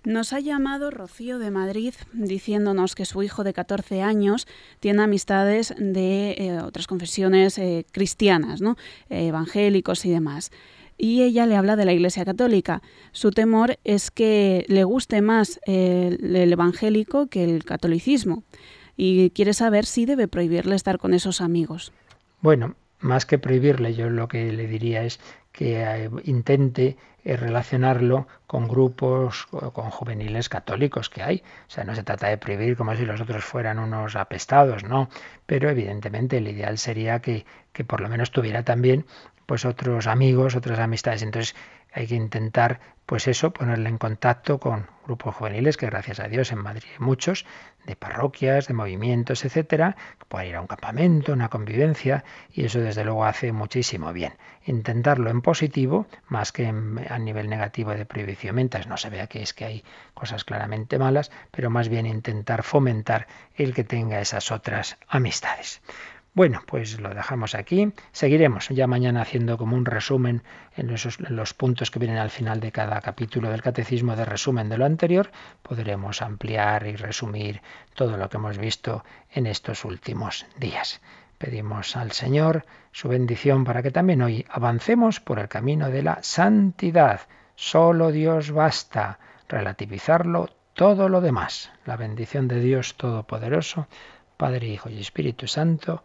[0.04, 4.46] Nos ha llamado Rocío de Madrid diciéndonos que su hijo de 14 años
[4.80, 8.76] tiene amistades de eh, otras confesiones eh, cristianas, ¿no?
[9.10, 10.52] evangélicos y demás.
[10.96, 12.82] Y ella le habla de la Iglesia Católica.
[13.12, 18.44] Su temor es que le guste más el evangélico que el catolicismo.
[18.96, 21.92] Y quiere saber si debe prohibirle estar con esos amigos.
[22.42, 25.20] Bueno, más que prohibirle, yo lo que le diría es
[25.60, 31.42] que eh, intente eh, relacionarlo con grupos, con juveniles católicos que hay.
[31.68, 35.10] O sea, no se trata de prohibir como si los otros fueran unos apestados, no.
[35.44, 37.44] Pero evidentemente el ideal sería que,
[37.74, 39.04] que por lo menos tuviera también
[39.44, 41.22] pues otros amigos, otras amistades.
[41.22, 41.54] Entonces
[41.92, 46.52] hay que intentar, pues eso, ponerle en contacto con grupos juveniles, que gracias a Dios
[46.52, 47.44] en Madrid hay muchos,
[47.84, 52.80] de parroquias, de movimientos, etcétera, que puedan ir a un campamento, una convivencia, y eso
[52.80, 54.34] desde luego hace muchísimo bien.
[54.64, 59.42] Intentarlo en positivo, más que a nivel negativo de prohibición, mientras no se vea que
[59.42, 59.84] es que hay
[60.14, 63.26] cosas claramente malas, pero más bien intentar fomentar
[63.56, 65.80] el que tenga esas otras amistades.
[66.32, 67.92] Bueno, pues lo dejamos aquí.
[68.12, 70.44] Seguiremos ya mañana haciendo como un resumen
[70.76, 74.78] en los, puntos que vienen al final de cada capítulo del catecismo de resumen de
[74.78, 75.32] lo anterior.
[75.62, 77.62] Podremos ampliar y resumir
[77.94, 81.00] todo lo que hemos visto en estos últimos días.
[81.36, 86.22] Pedimos al Señor su bendición para que también hoy avancemos por el camino de la
[86.22, 87.22] santidad.
[87.56, 89.18] Solo Dios basta.
[89.48, 91.72] Relativizarlo todo lo demás.
[91.86, 93.88] La bendición de Dios Todopoderoso,
[94.36, 96.04] Padre, Hijo y Espíritu Santo,